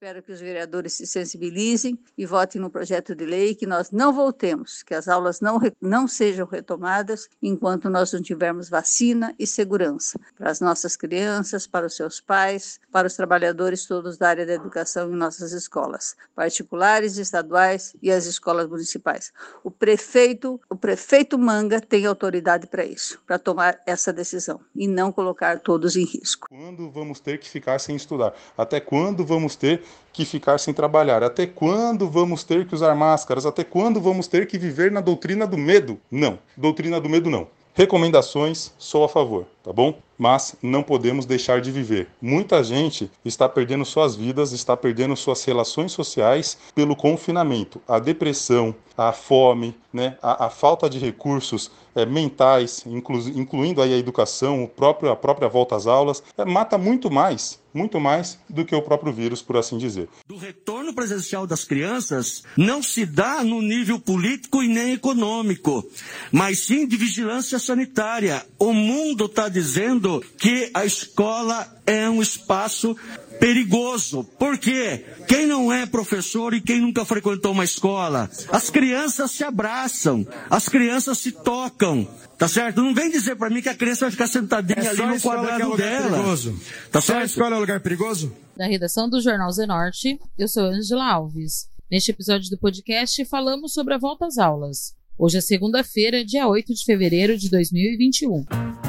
Espero 0.00 0.22
que 0.22 0.30
os 0.30 0.40
vereadores 0.40 0.92
se 0.92 1.08
sensibilizem 1.08 1.98
e 2.16 2.24
votem 2.24 2.60
no 2.60 2.70
projeto 2.70 3.16
de 3.16 3.26
lei 3.26 3.52
que 3.52 3.66
nós 3.66 3.90
não 3.90 4.12
voltemos, 4.12 4.84
que 4.84 4.94
as 4.94 5.08
aulas 5.08 5.40
não, 5.40 5.58
não 5.80 6.06
sejam 6.06 6.46
retomadas 6.46 7.28
enquanto 7.42 7.90
nós 7.90 8.12
não 8.12 8.22
tivermos 8.22 8.68
vacina 8.68 9.34
e 9.36 9.44
segurança 9.44 10.16
para 10.36 10.52
as 10.52 10.60
nossas 10.60 10.94
crianças, 10.94 11.66
para 11.66 11.84
os 11.84 11.96
seus 11.96 12.20
pais, 12.20 12.78
para 12.92 13.08
os 13.08 13.16
trabalhadores 13.16 13.86
todos 13.86 14.16
da 14.16 14.28
área 14.28 14.46
da 14.46 14.52
educação 14.52 15.10
em 15.10 15.16
nossas 15.16 15.50
escolas, 15.50 16.14
particulares, 16.32 17.16
estaduais 17.16 17.96
e 18.00 18.12
as 18.12 18.24
escolas 18.24 18.68
municipais. 18.68 19.32
O 19.64 19.70
prefeito, 19.70 20.60
o 20.70 20.76
prefeito 20.76 21.36
Manga 21.36 21.80
tem 21.80 22.06
autoridade 22.06 22.68
para 22.68 22.84
isso, 22.84 23.20
para 23.26 23.36
tomar 23.36 23.80
essa 23.84 24.12
decisão 24.12 24.60
e 24.76 24.86
não 24.86 25.10
colocar 25.10 25.58
todos 25.58 25.96
em 25.96 26.04
risco. 26.04 26.46
Quando 26.48 26.88
vamos 26.88 27.18
ter 27.18 27.40
que 27.40 27.48
ficar 27.48 27.80
sem 27.80 27.96
estudar? 27.96 28.32
Até 28.56 28.78
quando 28.78 29.26
vamos 29.26 29.56
ter 29.56 29.87
que 30.12 30.24
ficar 30.24 30.58
sem 30.58 30.74
trabalhar? 30.74 31.22
Até 31.22 31.46
quando 31.46 32.08
vamos 32.08 32.42
ter 32.42 32.66
que 32.66 32.74
usar 32.74 32.94
máscaras? 32.94 33.46
Até 33.46 33.62
quando 33.62 34.00
vamos 34.00 34.26
ter 34.26 34.46
que 34.46 34.58
viver 34.58 34.90
na 34.90 35.00
doutrina 35.00 35.46
do 35.46 35.56
medo? 35.56 35.98
Não, 36.10 36.38
doutrina 36.56 37.00
do 37.00 37.08
medo 37.08 37.30
não. 37.30 37.46
Recomendações, 37.74 38.72
sou 38.76 39.04
a 39.04 39.08
favor, 39.08 39.46
tá 39.68 39.72
bom? 39.74 40.00
Mas 40.16 40.56
não 40.62 40.82
podemos 40.82 41.26
deixar 41.26 41.60
de 41.60 41.70
viver. 41.70 42.08
Muita 42.22 42.64
gente 42.64 43.10
está 43.22 43.46
perdendo 43.46 43.84
suas 43.84 44.16
vidas, 44.16 44.50
está 44.50 44.74
perdendo 44.74 45.14
suas 45.14 45.44
relações 45.44 45.92
sociais 45.92 46.56
pelo 46.74 46.96
confinamento. 46.96 47.78
A 47.86 47.98
depressão, 47.98 48.74
a 48.96 49.12
fome, 49.12 49.76
né, 49.92 50.16
a, 50.22 50.46
a 50.46 50.50
falta 50.50 50.88
de 50.88 50.98
recursos 50.98 51.70
é, 51.94 52.06
mentais, 52.06 52.84
inclu, 52.86 53.18
incluindo 53.28 53.82
aí 53.82 53.92
a 53.92 53.98
educação, 53.98 54.64
o 54.64 54.68
próprio, 54.68 55.10
a 55.10 55.16
própria 55.16 55.48
volta 55.48 55.76
às 55.76 55.86
aulas, 55.86 56.22
é, 56.36 56.44
mata 56.44 56.78
muito 56.78 57.10
mais, 57.10 57.60
muito 57.72 58.00
mais 58.00 58.38
do 58.48 58.64
que 58.64 58.74
o 58.74 58.82
próprio 58.82 59.12
vírus, 59.12 59.42
por 59.42 59.56
assim 59.56 59.78
dizer. 59.78 60.08
Do 60.26 60.36
retorno 60.36 60.94
presencial 60.94 61.46
das 61.46 61.64
crianças 61.64 62.42
não 62.56 62.82
se 62.82 63.06
dá 63.06 63.42
no 63.42 63.62
nível 63.62 63.98
político 64.00 64.62
e 64.62 64.68
nem 64.68 64.92
econômico, 64.92 65.84
mas 66.30 66.60
sim 66.60 66.86
de 66.86 66.96
vigilância 66.96 67.58
sanitária. 67.58 68.44
O 68.58 68.72
mundo 68.72 69.26
está 69.26 69.48
dizendo 69.58 70.24
que 70.38 70.70
a 70.72 70.84
escola 70.84 71.66
é 71.84 72.08
um 72.08 72.22
espaço 72.22 72.96
perigoso. 73.40 74.22
Por 74.22 74.56
quê? 74.56 75.04
Quem 75.26 75.48
não 75.48 75.72
é 75.72 75.84
professor 75.84 76.54
e 76.54 76.60
quem 76.60 76.80
nunca 76.80 77.04
frequentou 77.04 77.50
uma 77.50 77.64
escola, 77.64 78.30
as 78.52 78.70
crianças 78.70 79.32
se 79.32 79.42
abraçam, 79.42 80.24
as 80.48 80.68
crianças 80.68 81.18
se 81.18 81.32
tocam. 81.32 82.06
Tá 82.38 82.46
certo? 82.46 82.80
Não 82.80 82.94
vem 82.94 83.10
dizer 83.10 83.34
para 83.34 83.50
mim 83.50 83.60
que 83.60 83.68
a 83.68 83.74
criança 83.74 84.04
vai 84.04 84.12
ficar 84.12 84.28
sentadinha 84.28 84.78
é 84.78 84.88
ali 84.90 85.04
no 85.04 85.20
quadrado 85.20 85.74
é 85.74 85.76
dela. 85.76 86.10
Perigoso. 86.10 86.60
Tá 86.92 87.00
só 87.00 87.14
certo? 87.14 87.22
a 87.22 87.24
escola 87.24 87.56
é 87.56 87.58
lugar 87.58 87.80
perigoso? 87.80 88.32
Da 88.56 88.66
redação 88.66 89.10
do 89.10 89.20
Jornal 89.20 89.50
Zenorte, 89.50 90.20
eu 90.38 90.46
sou 90.46 90.66
Angela 90.66 91.10
Alves. 91.10 91.68
Neste 91.90 92.12
episódio 92.12 92.48
do 92.48 92.58
podcast 92.58 93.24
falamos 93.24 93.72
sobre 93.72 93.94
a 93.94 93.98
volta 93.98 94.26
às 94.26 94.38
aulas. 94.38 94.94
Hoje 95.18 95.38
é 95.38 95.40
segunda-feira, 95.40 96.24
dia 96.24 96.46
8 96.46 96.72
de 96.72 96.84
fevereiro 96.84 97.36
de 97.36 97.50
2021. 97.50 98.87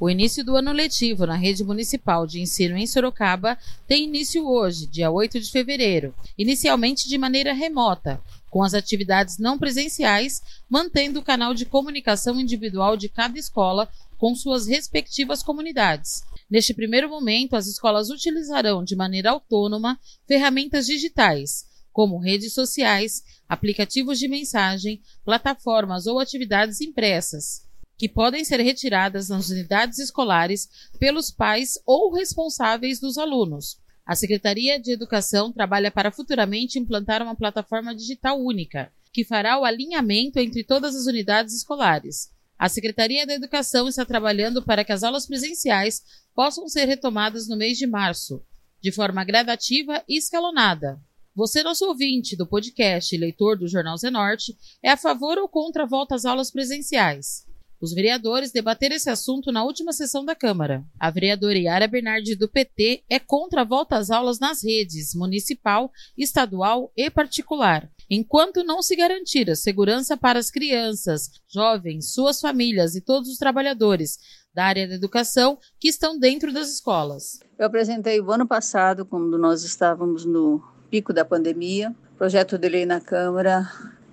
O 0.00 0.08
início 0.08 0.44
do 0.44 0.56
ano 0.56 0.70
letivo 0.70 1.26
na 1.26 1.34
rede 1.34 1.64
municipal 1.64 2.24
de 2.24 2.40
ensino 2.40 2.76
em 2.76 2.86
Sorocaba 2.86 3.58
tem 3.84 4.04
início 4.04 4.46
hoje, 4.46 4.86
dia 4.86 5.10
8 5.10 5.40
de 5.40 5.50
fevereiro, 5.50 6.14
inicialmente 6.38 7.08
de 7.08 7.18
maneira 7.18 7.52
remota, 7.52 8.22
com 8.48 8.62
as 8.62 8.74
atividades 8.74 9.38
não 9.38 9.58
presenciais, 9.58 10.40
mantendo 10.70 11.18
o 11.18 11.24
canal 11.24 11.52
de 11.52 11.66
comunicação 11.66 12.38
individual 12.38 12.96
de 12.96 13.08
cada 13.08 13.36
escola 13.40 13.88
com 14.16 14.36
suas 14.36 14.68
respectivas 14.68 15.42
comunidades. 15.42 16.22
Neste 16.48 16.72
primeiro 16.72 17.08
momento, 17.08 17.56
as 17.56 17.66
escolas 17.66 18.08
utilizarão 18.08 18.84
de 18.84 18.94
maneira 18.94 19.32
autônoma 19.32 19.98
ferramentas 20.28 20.86
digitais, 20.86 21.66
como 21.92 22.20
redes 22.20 22.54
sociais, 22.54 23.24
aplicativos 23.48 24.20
de 24.20 24.28
mensagem, 24.28 25.02
plataformas 25.24 26.06
ou 26.06 26.20
atividades 26.20 26.80
impressas 26.80 27.66
que 27.98 28.08
podem 28.08 28.44
ser 28.44 28.60
retiradas 28.60 29.28
nas 29.28 29.50
unidades 29.50 29.98
escolares 29.98 30.68
pelos 31.00 31.32
pais 31.32 31.72
ou 31.84 32.14
responsáveis 32.14 33.00
dos 33.00 33.18
alunos. 33.18 33.76
A 34.06 34.14
Secretaria 34.14 34.80
de 34.80 34.92
Educação 34.92 35.52
trabalha 35.52 35.90
para 35.90 36.12
futuramente 36.12 36.78
implantar 36.78 37.22
uma 37.22 37.34
plataforma 37.34 37.94
digital 37.94 38.40
única, 38.40 38.90
que 39.12 39.24
fará 39.24 39.58
o 39.58 39.64
alinhamento 39.64 40.38
entre 40.38 40.62
todas 40.62 40.94
as 40.94 41.06
unidades 41.06 41.54
escolares. 41.54 42.30
A 42.56 42.68
Secretaria 42.68 43.26
da 43.26 43.34
Educação 43.34 43.88
está 43.88 44.04
trabalhando 44.04 44.62
para 44.62 44.84
que 44.84 44.92
as 44.92 45.02
aulas 45.02 45.26
presenciais 45.26 46.02
possam 46.34 46.68
ser 46.68 46.84
retomadas 46.84 47.48
no 47.48 47.56
mês 47.56 47.78
de 47.78 47.86
março, 47.86 48.42
de 48.80 48.92
forma 48.92 49.24
gradativa 49.24 50.02
e 50.08 50.16
escalonada. 50.16 51.00
Você, 51.34 51.62
nosso 51.62 51.84
ouvinte 51.84 52.36
do 52.36 52.46
podcast 52.46 53.14
e 53.14 53.18
leitor 53.18 53.58
do 53.58 53.68
Jornal 53.68 53.96
Zenorte, 53.96 54.56
é 54.82 54.90
a 54.90 54.96
favor 54.96 55.36
ou 55.38 55.48
contra 55.48 55.82
a 55.82 55.86
volta 55.86 56.14
às 56.14 56.24
aulas 56.24 56.50
presenciais? 56.50 57.47
Os 57.80 57.92
vereadores 57.94 58.50
debateram 58.50 58.96
esse 58.96 59.08
assunto 59.08 59.52
na 59.52 59.62
última 59.62 59.92
sessão 59.92 60.24
da 60.24 60.34
Câmara. 60.34 60.84
A 60.98 61.10
vereadora 61.10 61.56
Yara 61.56 61.86
Bernardi, 61.86 62.34
do 62.34 62.48
PT, 62.48 63.04
é 63.08 63.20
contra 63.20 63.60
a 63.60 63.64
volta 63.64 63.96
às 63.96 64.10
aulas 64.10 64.40
nas 64.40 64.64
redes 64.64 65.14
municipal, 65.14 65.92
estadual 66.16 66.92
e 66.96 67.08
particular, 67.08 67.88
enquanto 68.10 68.64
não 68.64 68.82
se 68.82 68.96
garantir 68.96 69.48
a 69.48 69.54
segurança 69.54 70.16
para 70.16 70.40
as 70.40 70.50
crianças, 70.50 71.30
jovens, 71.48 72.12
suas 72.12 72.40
famílias 72.40 72.96
e 72.96 73.00
todos 73.00 73.28
os 73.28 73.38
trabalhadores 73.38 74.18
da 74.52 74.64
área 74.64 74.88
da 74.88 74.94
educação 74.94 75.56
que 75.78 75.86
estão 75.86 76.18
dentro 76.18 76.52
das 76.52 76.68
escolas. 76.72 77.38
Eu 77.56 77.66
apresentei 77.66 78.20
o 78.20 78.32
ano 78.32 78.46
passado, 78.46 79.06
quando 79.06 79.38
nós 79.38 79.62
estávamos 79.62 80.24
no 80.24 80.60
pico 80.90 81.12
da 81.12 81.24
pandemia, 81.24 81.94
projeto 82.16 82.58
de 82.58 82.68
lei 82.68 82.84
na 82.84 83.00
Câmara 83.00 83.70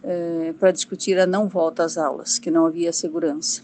é, 0.07 0.53
para 0.59 0.71
discutir 0.71 1.19
a 1.19 1.25
não 1.25 1.47
volta 1.47 1.83
às 1.83 1.97
aulas, 1.97 2.37
que 2.37 2.51
não 2.51 2.65
havia 2.65 2.93
segurança. 2.93 3.63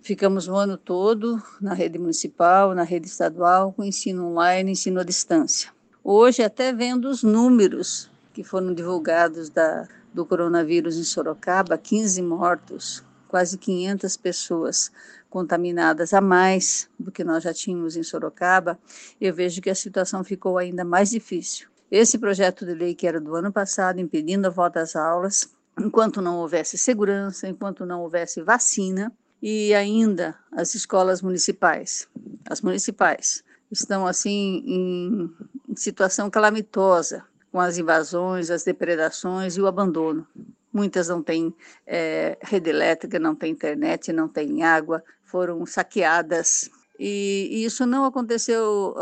Ficamos 0.00 0.46
o 0.46 0.54
ano 0.54 0.76
todo 0.76 1.42
na 1.60 1.74
rede 1.74 1.98
municipal, 1.98 2.74
na 2.74 2.84
rede 2.84 3.08
estadual, 3.08 3.72
com 3.72 3.82
ensino 3.82 4.28
online, 4.28 4.70
ensino 4.70 5.00
à 5.00 5.02
distância. 5.02 5.70
Hoje, 6.02 6.42
até 6.42 6.72
vendo 6.72 7.08
os 7.08 7.22
números 7.22 8.08
que 8.32 8.44
foram 8.44 8.72
divulgados 8.72 9.48
da, 9.48 9.88
do 10.12 10.24
coronavírus 10.24 10.96
em 10.96 11.04
Sorocaba, 11.04 11.76
15 11.76 12.22
mortos, 12.22 13.02
quase 13.26 13.58
500 13.58 14.16
pessoas 14.16 14.92
contaminadas 15.28 16.14
a 16.14 16.20
mais 16.20 16.88
do 16.96 17.10
que 17.10 17.24
nós 17.24 17.42
já 17.42 17.52
tínhamos 17.52 17.96
em 17.96 18.02
Sorocaba, 18.02 18.78
eu 19.20 19.34
vejo 19.34 19.60
que 19.60 19.70
a 19.70 19.74
situação 19.74 20.22
ficou 20.22 20.58
ainda 20.58 20.84
mais 20.84 21.10
difícil. 21.10 21.66
Esse 21.90 22.18
projeto 22.18 22.66
de 22.66 22.74
lei 22.74 22.94
que 22.94 23.06
era 23.06 23.20
do 23.20 23.34
ano 23.34 23.52
passado, 23.52 24.00
impedindo 24.00 24.46
a 24.46 24.50
volta 24.50 24.80
às 24.80 24.94
aulas, 24.94 25.53
enquanto 25.78 26.22
não 26.22 26.38
houvesse 26.38 26.78
segurança, 26.78 27.48
enquanto 27.48 27.84
não 27.84 28.02
houvesse 28.02 28.42
vacina, 28.42 29.12
e 29.42 29.74
ainda 29.74 30.38
as 30.52 30.74
escolas 30.74 31.20
municipais. 31.20 32.08
As 32.48 32.60
municipais 32.60 33.44
estão 33.70 34.06
assim 34.06 34.62
em, 34.66 35.30
situação 35.76 36.30
calamitosa 36.30 37.24
com 37.52 37.60
as 37.60 37.76
invasões, 37.76 38.50
as 38.50 38.64
depredações 38.64 39.56
e 39.56 39.60
o 39.60 39.66
abandono. 39.66 40.26
Muitas 40.72 41.08
não 41.08 41.22
têm 41.22 41.54
é, 41.86 42.38
rede 42.40 42.70
elétrica, 42.70 43.18
não 43.18 43.34
têm 43.34 43.52
internet, 43.52 44.12
não 44.12 44.28
têm 44.28 44.64
água, 44.64 45.04
foram 45.24 45.64
saqueadas 45.66 46.70
e, 46.98 47.48
e 47.50 47.64
isso 47.64 47.84
não 47.86 48.04
aconteceu, 48.04 48.94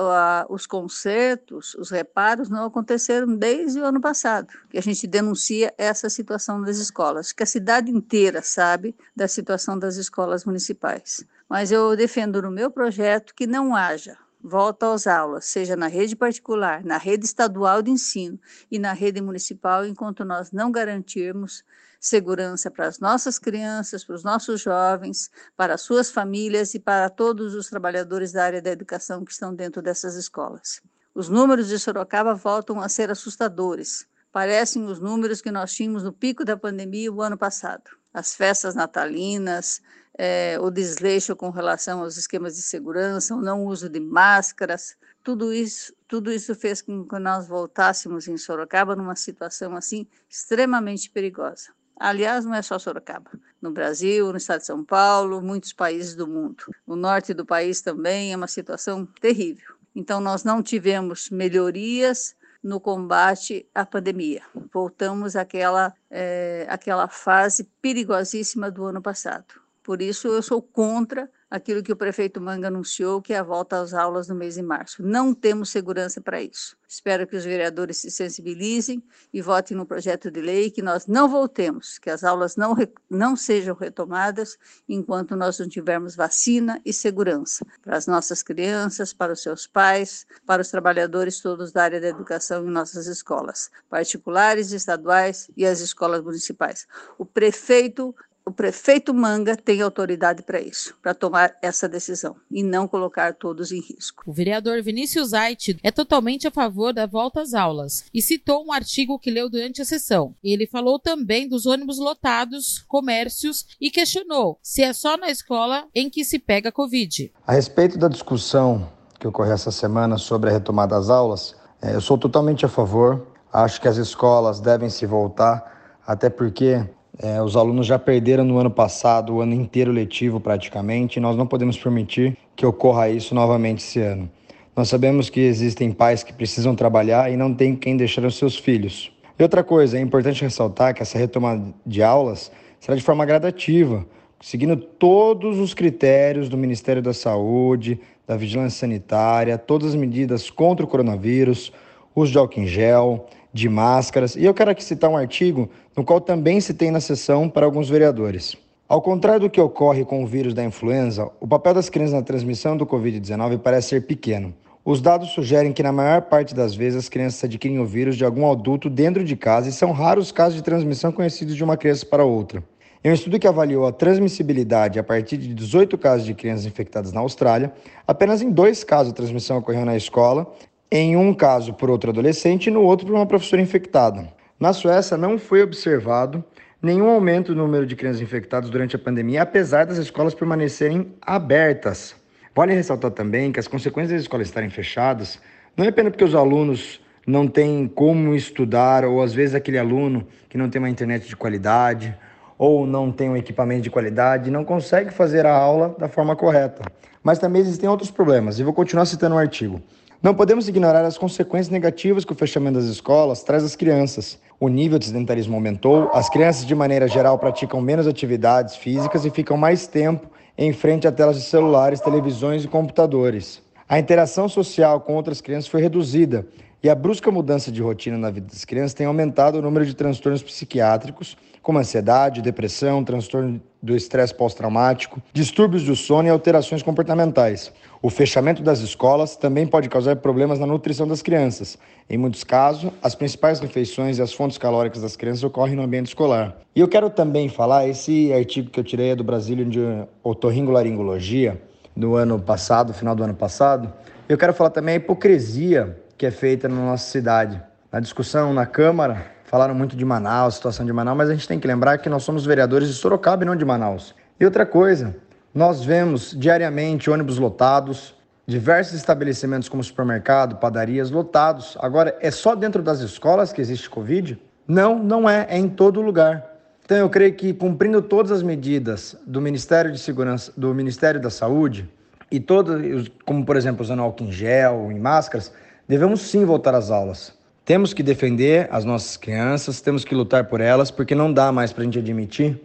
os 0.48 0.66
consertos, 0.66 1.74
os 1.74 1.90
reparos 1.90 2.48
não 2.48 2.64
aconteceram 2.64 3.36
desde 3.36 3.80
o 3.80 3.84
ano 3.84 4.00
passado, 4.00 4.48
que 4.70 4.78
a 4.78 4.82
gente 4.82 5.06
denuncia 5.06 5.72
essa 5.76 6.08
situação 6.08 6.62
das 6.62 6.78
escolas, 6.78 7.32
que 7.32 7.42
a 7.42 7.46
cidade 7.46 7.90
inteira 7.90 8.42
sabe 8.42 8.96
da 9.14 9.28
situação 9.28 9.78
das 9.78 9.96
escolas 9.96 10.44
municipais. 10.44 11.24
Mas 11.48 11.70
eu 11.70 11.94
defendo 11.94 12.40
no 12.40 12.50
meu 12.50 12.70
projeto 12.70 13.34
que 13.34 13.46
não 13.46 13.76
haja 13.76 14.16
volta 14.42 14.92
às 14.92 15.06
aulas, 15.06 15.44
seja 15.44 15.76
na 15.76 15.86
rede 15.86 16.16
particular, 16.16 16.84
na 16.84 16.98
rede 16.98 17.24
estadual 17.24 17.80
de 17.80 17.90
ensino 17.90 18.38
e 18.70 18.78
na 18.78 18.92
rede 18.92 19.20
municipal, 19.20 19.86
enquanto 19.86 20.24
nós 20.24 20.50
não 20.50 20.72
garantirmos 20.72 21.64
segurança 22.00 22.68
para 22.68 22.88
as 22.88 22.98
nossas 22.98 23.38
crianças, 23.38 24.04
para 24.04 24.16
os 24.16 24.24
nossos 24.24 24.60
jovens, 24.60 25.30
para 25.56 25.74
as 25.74 25.82
suas 25.82 26.10
famílias 26.10 26.74
e 26.74 26.80
para 26.80 27.08
todos 27.08 27.54
os 27.54 27.68
trabalhadores 27.68 28.32
da 28.32 28.44
área 28.44 28.60
da 28.60 28.70
educação 28.70 29.24
que 29.24 29.30
estão 29.30 29.54
dentro 29.54 29.80
dessas 29.80 30.16
escolas. 30.16 30.82
Os 31.14 31.28
números 31.28 31.68
de 31.68 31.78
Sorocaba 31.78 32.34
voltam 32.34 32.80
a 32.80 32.88
ser 32.88 33.10
assustadores. 33.10 34.06
Parecem 34.32 34.84
os 34.86 34.98
números 34.98 35.40
que 35.40 35.50
nós 35.52 35.72
tínhamos 35.74 36.02
no 36.02 36.12
pico 36.12 36.44
da 36.44 36.56
pandemia 36.56 37.12
o 37.12 37.22
ano 37.22 37.38
passado. 37.38 37.90
As 38.12 38.34
festas 38.34 38.74
natalinas, 38.74 39.80
é, 40.18 40.58
o 40.60 40.70
desleixo 40.70 41.34
com 41.34 41.50
relação 41.50 42.02
aos 42.02 42.16
esquemas 42.16 42.56
de 42.56 42.62
segurança, 42.62 43.34
o 43.34 43.40
não 43.40 43.64
uso 43.64 43.88
de 43.88 44.00
máscaras, 44.00 44.96
tudo 45.22 45.52
isso, 45.52 45.94
tudo 46.08 46.32
isso 46.32 46.54
fez 46.54 46.82
com 46.82 47.06
que 47.06 47.18
nós 47.18 47.46
voltássemos 47.46 48.26
em 48.26 48.36
Sorocaba 48.36 48.96
numa 48.96 49.16
situação 49.16 49.76
assim 49.76 50.06
extremamente 50.28 51.08
perigosa. 51.10 51.70
Aliás, 51.96 52.44
não 52.44 52.54
é 52.54 52.62
só 52.62 52.78
Sorocaba. 52.78 53.30
No 53.60 53.70
Brasil, 53.70 54.30
no 54.32 54.36
estado 54.36 54.60
de 54.60 54.66
São 54.66 54.84
Paulo, 54.84 55.40
muitos 55.40 55.72
países 55.72 56.16
do 56.16 56.26
mundo. 56.26 56.64
No 56.84 56.96
norte 56.96 57.32
do 57.32 57.46
país 57.46 57.80
também 57.80 58.32
é 58.32 58.36
uma 58.36 58.48
situação 58.48 59.06
terrível. 59.20 59.76
Então, 59.94 60.20
nós 60.20 60.42
não 60.42 60.62
tivemos 60.62 61.30
melhorias 61.30 62.34
no 62.62 62.80
combate 62.80 63.68
à 63.74 63.84
pandemia. 63.84 64.42
Voltamos 64.72 65.36
àquela, 65.36 65.94
é, 66.10 66.66
àquela 66.68 67.06
fase 67.06 67.64
perigosíssima 67.80 68.70
do 68.70 68.84
ano 68.84 69.02
passado. 69.02 69.62
Por 69.82 70.00
isso, 70.00 70.28
eu 70.28 70.42
sou 70.42 70.62
contra 70.62 71.28
aquilo 71.52 71.82
que 71.82 71.92
o 71.92 71.96
prefeito 71.96 72.40
Manga 72.40 72.68
anunciou, 72.68 73.20
que 73.20 73.34
é 73.34 73.38
a 73.38 73.42
volta 73.42 73.78
às 73.78 73.92
aulas 73.92 74.26
no 74.26 74.34
mês 74.34 74.54
de 74.54 74.62
março. 74.62 75.02
Não 75.02 75.34
temos 75.34 75.68
segurança 75.68 76.18
para 76.18 76.40
isso. 76.40 76.74
Espero 76.88 77.26
que 77.26 77.36
os 77.36 77.44
vereadores 77.44 77.98
se 77.98 78.10
sensibilizem 78.10 79.02
e 79.32 79.42
votem 79.42 79.76
no 79.76 79.84
projeto 79.84 80.30
de 80.30 80.40
lei 80.40 80.70
que 80.70 80.80
nós 80.80 81.06
não 81.06 81.28
voltemos, 81.28 81.98
que 81.98 82.08
as 82.08 82.24
aulas 82.24 82.56
não, 82.56 82.74
não 83.08 83.36
sejam 83.36 83.74
retomadas 83.74 84.56
enquanto 84.88 85.36
nós 85.36 85.58
não 85.58 85.68
tivermos 85.68 86.16
vacina 86.16 86.80
e 86.86 86.92
segurança 86.92 87.66
para 87.82 87.98
as 87.98 88.06
nossas 88.06 88.42
crianças, 88.42 89.12
para 89.12 89.32
os 89.32 89.42
seus 89.42 89.66
pais, 89.66 90.26
para 90.46 90.62
os 90.62 90.70
trabalhadores 90.70 91.40
todos 91.40 91.70
da 91.70 91.82
área 91.82 92.00
da 92.00 92.08
educação 92.08 92.66
em 92.66 92.70
nossas 92.70 93.06
escolas, 93.06 93.70
particulares, 93.90 94.72
estaduais 94.72 95.50
e 95.54 95.66
as 95.66 95.80
escolas 95.80 96.22
municipais. 96.22 96.86
O 97.18 97.26
prefeito 97.26 98.14
o 98.44 98.50
prefeito 98.50 99.14
Manga 99.14 99.56
tem 99.56 99.80
autoridade 99.80 100.42
para 100.42 100.60
isso, 100.60 100.94
para 101.00 101.14
tomar 101.14 101.54
essa 101.62 101.88
decisão 101.88 102.36
e 102.50 102.62
não 102.62 102.88
colocar 102.88 103.34
todos 103.34 103.70
em 103.70 103.80
risco. 103.80 104.24
O 104.26 104.32
vereador 104.32 104.82
Vinícius 104.82 105.32
Ait 105.32 105.76
é 105.82 105.90
totalmente 105.90 106.46
a 106.46 106.50
favor 106.50 106.92
da 106.92 107.06
volta 107.06 107.40
às 107.40 107.54
aulas 107.54 108.04
e 108.12 108.20
citou 108.20 108.64
um 108.64 108.72
artigo 108.72 109.18
que 109.18 109.30
leu 109.30 109.48
durante 109.48 109.80
a 109.80 109.84
sessão. 109.84 110.34
Ele 110.42 110.66
falou 110.66 110.98
também 110.98 111.48
dos 111.48 111.66
ônibus 111.66 111.98
lotados, 111.98 112.84
comércios 112.88 113.66
e 113.80 113.90
questionou 113.90 114.58
se 114.62 114.82
é 114.82 114.92
só 114.92 115.16
na 115.16 115.30
escola 115.30 115.86
em 115.94 116.10
que 116.10 116.24
se 116.24 116.38
pega 116.38 116.72
Covid. 116.72 117.32
A 117.46 117.52
respeito 117.52 117.98
da 117.98 118.08
discussão 118.08 118.90
que 119.18 119.28
ocorreu 119.28 119.52
essa 119.52 119.70
semana 119.70 120.18
sobre 120.18 120.50
a 120.50 120.52
retomada 120.52 120.96
das 120.96 121.08
aulas, 121.08 121.54
é, 121.80 121.94
eu 121.94 122.00
sou 122.00 122.18
totalmente 122.18 122.66
a 122.66 122.68
favor. 122.68 123.28
Acho 123.52 123.80
que 123.80 123.86
as 123.86 123.96
escolas 123.96 124.60
devem 124.60 124.90
se 124.90 125.06
voltar, 125.06 126.00
até 126.04 126.28
porque 126.28 126.84
é, 127.18 127.42
os 127.42 127.56
alunos 127.56 127.86
já 127.86 127.98
perderam 127.98 128.44
no 128.44 128.58
ano 128.58 128.70
passado 128.70 129.34
o 129.34 129.40
ano 129.40 129.54
inteiro 129.54 129.92
letivo 129.92 130.40
praticamente, 130.40 131.18
e 131.18 131.20
nós 131.20 131.36
não 131.36 131.46
podemos 131.46 131.76
permitir 131.76 132.36
que 132.56 132.64
ocorra 132.64 133.10
isso 133.10 133.34
novamente 133.34 133.78
esse 133.78 134.00
ano. 134.00 134.30
Nós 134.74 134.88
sabemos 134.88 135.28
que 135.28 135.40
existem 135.40 135.92
pais 135.92 136.22
que 136.22 136.32
precisam 136.32 136.74
trabalhar 136.74 137.30
e 137.30 137.36
não 137.36 137.52
têm 137.52 137.76
quem 137.76 137.96
deixar 137.96 138.24
os 138.24 138.36
seus 138.36 138.56
filhos. 138.56 139.12
E 139.38 139.42
outra 139.42 139.62
coisa, 139.62 139.98
é 139.98 140.00
importante 140.00 140.42
ressaltar 140.42 140.94
que 140.94 141.02
essa 141.02 141.18
retomada 141.18 141.62
de 141.84 142.02
aulas 142.02 142.50
será 142.80 142.96
de 142.96 143.02
forma 143.02 143.24
gradativa, 143.26 144.06
seguindo 144.40 144.76
todos 144.76 145.58
os 145.58 145.74
critérios 145.74 146.48
do 146.48 146.56
Ministério 146.56 147.02
da 147.02 147.12
Saúde, 147.12 148.00
da 148.26 148.36
Vigilância 148.36 148.80
Sanitária, 148.80 149.58
todas 149.58 149.88
as 149.88 149.94
medidas 149.94 150.48
contra 150.48 150.84
o 150.84 150.88
coronavírus, 150.88 151.72
uso 152.14 152.32
de 152.32 152.38
álcool 152.38 152.60
em 152.60 152.66
gel, 152.66 153.26
de 153.52 153.68
máscaras. 153.68 154.34
E 154.36 154.44
eu 154.44 154.54
quero 154.54 154.70
aqui 154.70 154.82
citar 154.82 155.10
um 155.10 155.16
artigo 155.16 155.68
no 155.96 156.04
qual 156.04 156.20
também 156.20 156.60
se 156.60 156.74
tem 156.74 156.90
na 156.90 157.00
sessão 157.00 157.48
para 157.48 157.66
alguns 157.66 157.88
vereadores. 157.88 158.56
Ao 158.88 159.00
contrário 159.00 159.40
do 159.40 159.50
que 159.50 159.60
ocorre 159.60 160.04
com 160.04 160.22
o 160.22 160.26
vírus 160.26 160.52
da 160.52 160.64
influenza, 160.64 161.30
o 161.40 161.48
papel 161.48 161.74
das 161.74 161.88
crianças 161.88 162.14
na 162.14 162.22
transmissão 162.22 162.76
do 162.76 162.86
Covid-19 162.86 163.58
parece 163.58 163.88
ser 163.88 164.06
pequeno. 164.06 164.54
Os 164.84 165.00
dados 165.00 165.30
sugerem 165.30 165.72
que, 165.72 165.82
na 165.82 165.92
maior 165.92 166.22
parte 166.22 166.54
das 166.54 166.74
vezes, 166.74 166.98
as 166.98 167.08
crianças 167.08 167.44
adquirem 167.44 167.78
o 167.78 167.86
vírus 167.86 168.16
de 168.16 168.24
algum 168.24 168.50
adulto 168.50 168.90
dentro 168.90 169.24
de 169.24 169.36
casa 169.36 169.68
e 169.68 169.72
são 169.72 169.92
raros 169.92 170.26
os 170.26 170.32
casos 170.32 170.56
de 170.56 170.62
transmissão 170.62 171.12
conhecidos 171.12 171.54
de 171.54 171.62
uma 171.62 171.76
criança 171.76 172.04
para 172.04 172.24
outra. 172.24 172.64
Em 173.04 173.10
um 173.10 173.14
estudo 173.14 173.38
que 173.38 173.46
avaliou 173.46 173.86
a 173.86 173.92
transmissibilidade 173.92 174.98
a 174.98 175.02
partir 175.02 175.36
de 175.36 175.54
18 175.54 175.96
casos 175.98 176.26
de 176.26 176.34
crianças 176.34 176.66
infectadas 176.66 177.12
na 177.12 177.20
Austrália, 177.20 177.72
apenas 178.06 178.42
em 178.42 178.50
dois 178.50 178.84
casos 178.84 179.12
a 179.12 179.14
transmissão 179.14 179.58
ocorreu 179.58 179.84
na 179.84 179.96
escola 179.96 180.52
em 180.94 181.16
um 181.16 181.32
caso 181.32 181.72
por 181.72 181.88
outro 181.88 182.10
adolescente 182.10 182.66
e 182.66 182.70
no 182.70 182.82
outro 182.82 183.06
por 183.06 183.14
uma 183.14 183.24
professora 183.24 183.62
infectada. 183.62 184.28
Na 184.60 184.74
Suécia 184.74 185.16
não 185.16 185.38
foi 185.38 185.62
observado 185.62 186.44
nenhum 186.82 187.08
aumento 187.08 187.54
no 187.54 187.62
número 187.62 187.86
de 187.86 187.96
crianças 187.96 188.20
infectadas 188.20 188.68
durante 188.68 188.94
a 188.94 188.98
pandemia, 188.98 189.40
apesar 189.40 189.86
das 189.86 189.96
escolas 189.96 190.34
permanecerem 190.34 191.14
abertas. 191.22 192.14
Vale 192.54 192.74
ressaltar 192.74 193.10
também 193.10 193.50
que 193.50 193.58
as 193.58 193.66
consequências 193.66 194.12
das 194.12 194.22
escolas 194.24 194.48
estarem 194.48 194.68
fechadas 194.68 195.40
não 195.74 195.86
é 195.86 195.88
apenas 195.88 196.12
porque 196.12 196.24
os 196.24 196.34
alunos 196.34 197.00
não 197.26 197.48
têm 197.48 197.88
como 197.88 198.34
estudar, 198.34 199.06
ou 199.06 199.22
às 199.22 199.32
vezes 199.32 199.54
aquele 199.54 199.78
aluno 199.78 200.26
que 200.50 200.58
não 200.58 200.68
tem 200.68 200.78
uma 200.78 200.90
internet 200.90 201.26
de 201.26 201.34
qualidade, 201.34 202.14
ou 202.58 202.86
não 202.86 203.10
tem 203.10 203.30
um 203.30 203.36
equipamento 203.36 203.80
de 203.80 203.90
qualidade, 203.90 204.50
não 204.50 204.62
consegue 204.62 205.10
fazer 205.10 205.46
a 205.46 205.56
aula 205.56 205.96
da 205.98 206.06
forma 206.06 206.36
correta. 206.36 206.82
Mas 207.22 207.38
também 207.38 207.62
existem 207.62 207.88
outros 207.88 208.10
problemas, 208.10 208.58
e 208.58 208.62
vou 208.62 208.74
continuar 208.74 209.06
citando 209.06 209.36
o 209.36 209.38
um 209.38 209.40
artigo. 209.40 209.80
Não 210.22 210.32
podemos 210.32 210.68
ignorar 210.68 211.04
as 211.04 211.18
consequências 211.18 211.68
negativas 211.68 212.24
que 212.24 212.30
o 212.30 212.36
fechamento 212.36 212.78
das 212.78 212.88
escolas 212.88 213.42
traz 213.42 213.64
às 213.64 213.74
crianças. 213.74 214.38
O 214.60 214.68
nível 214.68 214.96
de 214.96 215.06
sedentarismo 215.06 215.56
aumentou, 215.56 216.10
as 216.14 216.30
crianças, 216.30 216.64
de 216.64 216.76
maneira 216.76 217.08
geral, 217.08 217.36
praticam 217.40 217.80
menos 217.80 218.06
atividades 218.06 218.76
físicas 218.76 219.24
e 219.24 219.30
ficam 219.30 219.56
mais 219.56 219.88
tempo 219.88 220.30
em 220.56 220.72
frente 220.72 221.08
a 221.08 221.12
telas 221.12 221.34
de 221.34 221.42
celulares, 221.42 222.00
televisões 222.00 222.62
e 222.62 222.68
computadores. 222.68 223.60
A 223.88 223.98
interação 223.98 224.48
social 224.48 225.00
com 225.00 225.16
outras 225.16 225.40
crianças 225.40 225.68
foi 225.68 225.82
reduzida 225.82 226.46
e 226.82 226.90
a 226.90 226.94
brusca 226.94 227.30
mudança 227.30 227.70
de 227.70 227.80
rotina 227.80 228.18
na 228.18 228.30
vida 228.30 228.48
das 228.50 228.64
crianças 228.64 228.92
tem 228.92 229.06
aumentado 229.06 229.58
o 229.58 229.62
número 229.62 229.86
de 229.86 229.94
transtornos 229.94 230.42
psiquiátricos, 230.42 231.36
como 231.62 231.78
ansiedade, 231.78 232.42
depressão, 232.42 233.04
transtorno 233.04 233.62
do 233.80 233.94
estresse 233.94 234.34
pós-traumático, 234.34 235.22
distúrbios 235.32 235.84
do 235.84 235.94
sono 235.94 236.26
e 236.26 236.30
alterações 236.30 236.82
comportamentais. 236.82 237.72
O 238.02 238.10
fechamento 238.10 238.64
das 238.64 238.80
escolas 238.80 239.36
também 239.36 239.64
pode 239.64 239.88
causar 239.88 240.16
problemas 240.16 240.58
na 240.58 240.66
nutrição 240.66 241.06
das 241.06 241.22
crianças. 241.22 241.78
Em 242.10 242.18
muitos 242.18 242.42
casos, 242.42 242.90
as 243.00 243.14
principais 243.14 243.60
refeições 243.60 244.18
e 244.18 244.22
as 244.22 244.32
fontes 244.32 244.58
calóricas 244.58 245.02
das 245.02 245.14
crianças 245.14 245.44
ocorrem 245.44 245.76
no 245.76 245.82
ambiente 245.82 246.08
escolar. 246.08 246.56
E 246.74 246.80
eu 246.80 246.88
quero 246.88 247.08
também 247.08 247.48
falar, 247.48 247.86
esse 247.86 248.32
artigo 248.32 248.70
que 248.70 248.80
eu 248.80 248.84
tirei 248.84 249.10
é 249.10 249.16
do 249.16 249.22
Brasil 249.22 249.64
de 249.64 249.80
Otorringolaringologia, 250.24 251.62
do 251.96 252.16
ano 252.16 252.40
passado, 252.40 252.92
final 252.92 253.14
do 253.14 253.22
ano 253.22 253.34
passado. 253.34 253.92
Eu 254.28 254.36
quero 254.36 254.52
falar 254.52 254.70
também 254.70 254.94
a 254.94 254.96
hipocrisia 254.96 255.96
que 256.22 256.26
é 256.26 256.30
feita 256.30 256.68
na 256.68 256.76
nossa 256.76 257.10
cidade. 257.10 257.60
Na 257.90 257.98
discussão 257.98 258.54
na 258.54 258.64
Câmara, 258.64 259.26
falaram 259.42 259.74
muito 259.74 259.96
de 259.96 260.04
Manaus, 260.04 260.54
situação 260.54 260.86
de 260.86 260.92
Manaus, 260.92 261.18
mas 261.18 261.28
a 261.28 261.32
gente 261.32 261.48
tem 261.48 261.58
que 261.58 261.66
lembrar 261.66 261.98
que 261.98 262.08
nós 262.08 262.22
somos 262.22 262.46
vereadores 262.46 262.86
de 262.86 262.94
Sorocaba 262.94 263.42
e 263.42 263.44
não 263.44 263.56
de 263.56 263.64
Manaus. 263.64 264.14
E 264.38 264.44
outra 264.44 264.64
coisa, 264.64 265.16
nós 265.52 265.84
vemos 265.84 266.32
diariamente 266.38 267.10
ônibus 267.10 267.38
lotados, 267.38 268.14
diversos 268.46 268.94
estabelecimentos 268.94 269.68
como 269.68 269.82
supermercado, 269.82 270.58
padarias 270.58 271.10
lotados. 271.10 271.76
Agora, 271.80 272.16
é 272.20 272.30
só 272.30 272.54
dentro 272.54 272.84
das 272.84 273.00
escolas 273.00 273.52
que 273.52 273.60
existe 273.60 273.90
Covid? 273.90 274.40
Não, 274.64 275.00
não 275.00 275.28
é, 275.28 275.48
é 275.50 275.58
em 275.58 275.68
todo 275.68 276.00
lugar. 276.00 276.46
Então 276.84 276.96
eu 276.96 277.10
creio 277.10 277.34
que 277.34 277.52
cumprindo 277.52 278.00
todas 278.00 278.30
as 278.30 278.44
medidas 278.44 279.16
do 279.26 279.40
Ministério 279.40 279.90
de 279.90 279.98
Segurança, 279.98 280.52
do 280.56 280.72
Ministério 280.72 281.20
da 281.20 281.30
Saúde 281.30 281.90
e 282.30 282.38
todos, 282.38 283.10
como 283.26 283.44
por 283.44 283.56
exemplo 283.56 283.82
usando 283.82 284.02
álcool 284.02 284.22
em 284.22 284.30
gel 284.30 284.88
e 284.92 285.00
máscaras, 285.00 285.52
devemos 285.92 286.22
sim 286.22 286.42
voltar 286.46 286.74
às 286.74 286.90
aulas. 286.90 287.34
Temos 287.66 287.92
que 287.92 288.02
defender 288.02 288.66
as 288.72 288.82
nossas 288.82 289.18
crianças, 289.18 289.82
temos 289.82 290.06
que 290.06 290.14
lutar 290.14 290.46
por 290.46 290.58
elas, 290.58 290.90
porque 290.90 291.14
não 291.14 291.30
dá 291.30 291.52
mais 291.52 291.70
para 291.70 291.82
a 291.82 291.84
gente 291.84 291.98
admitir 291.98 292.58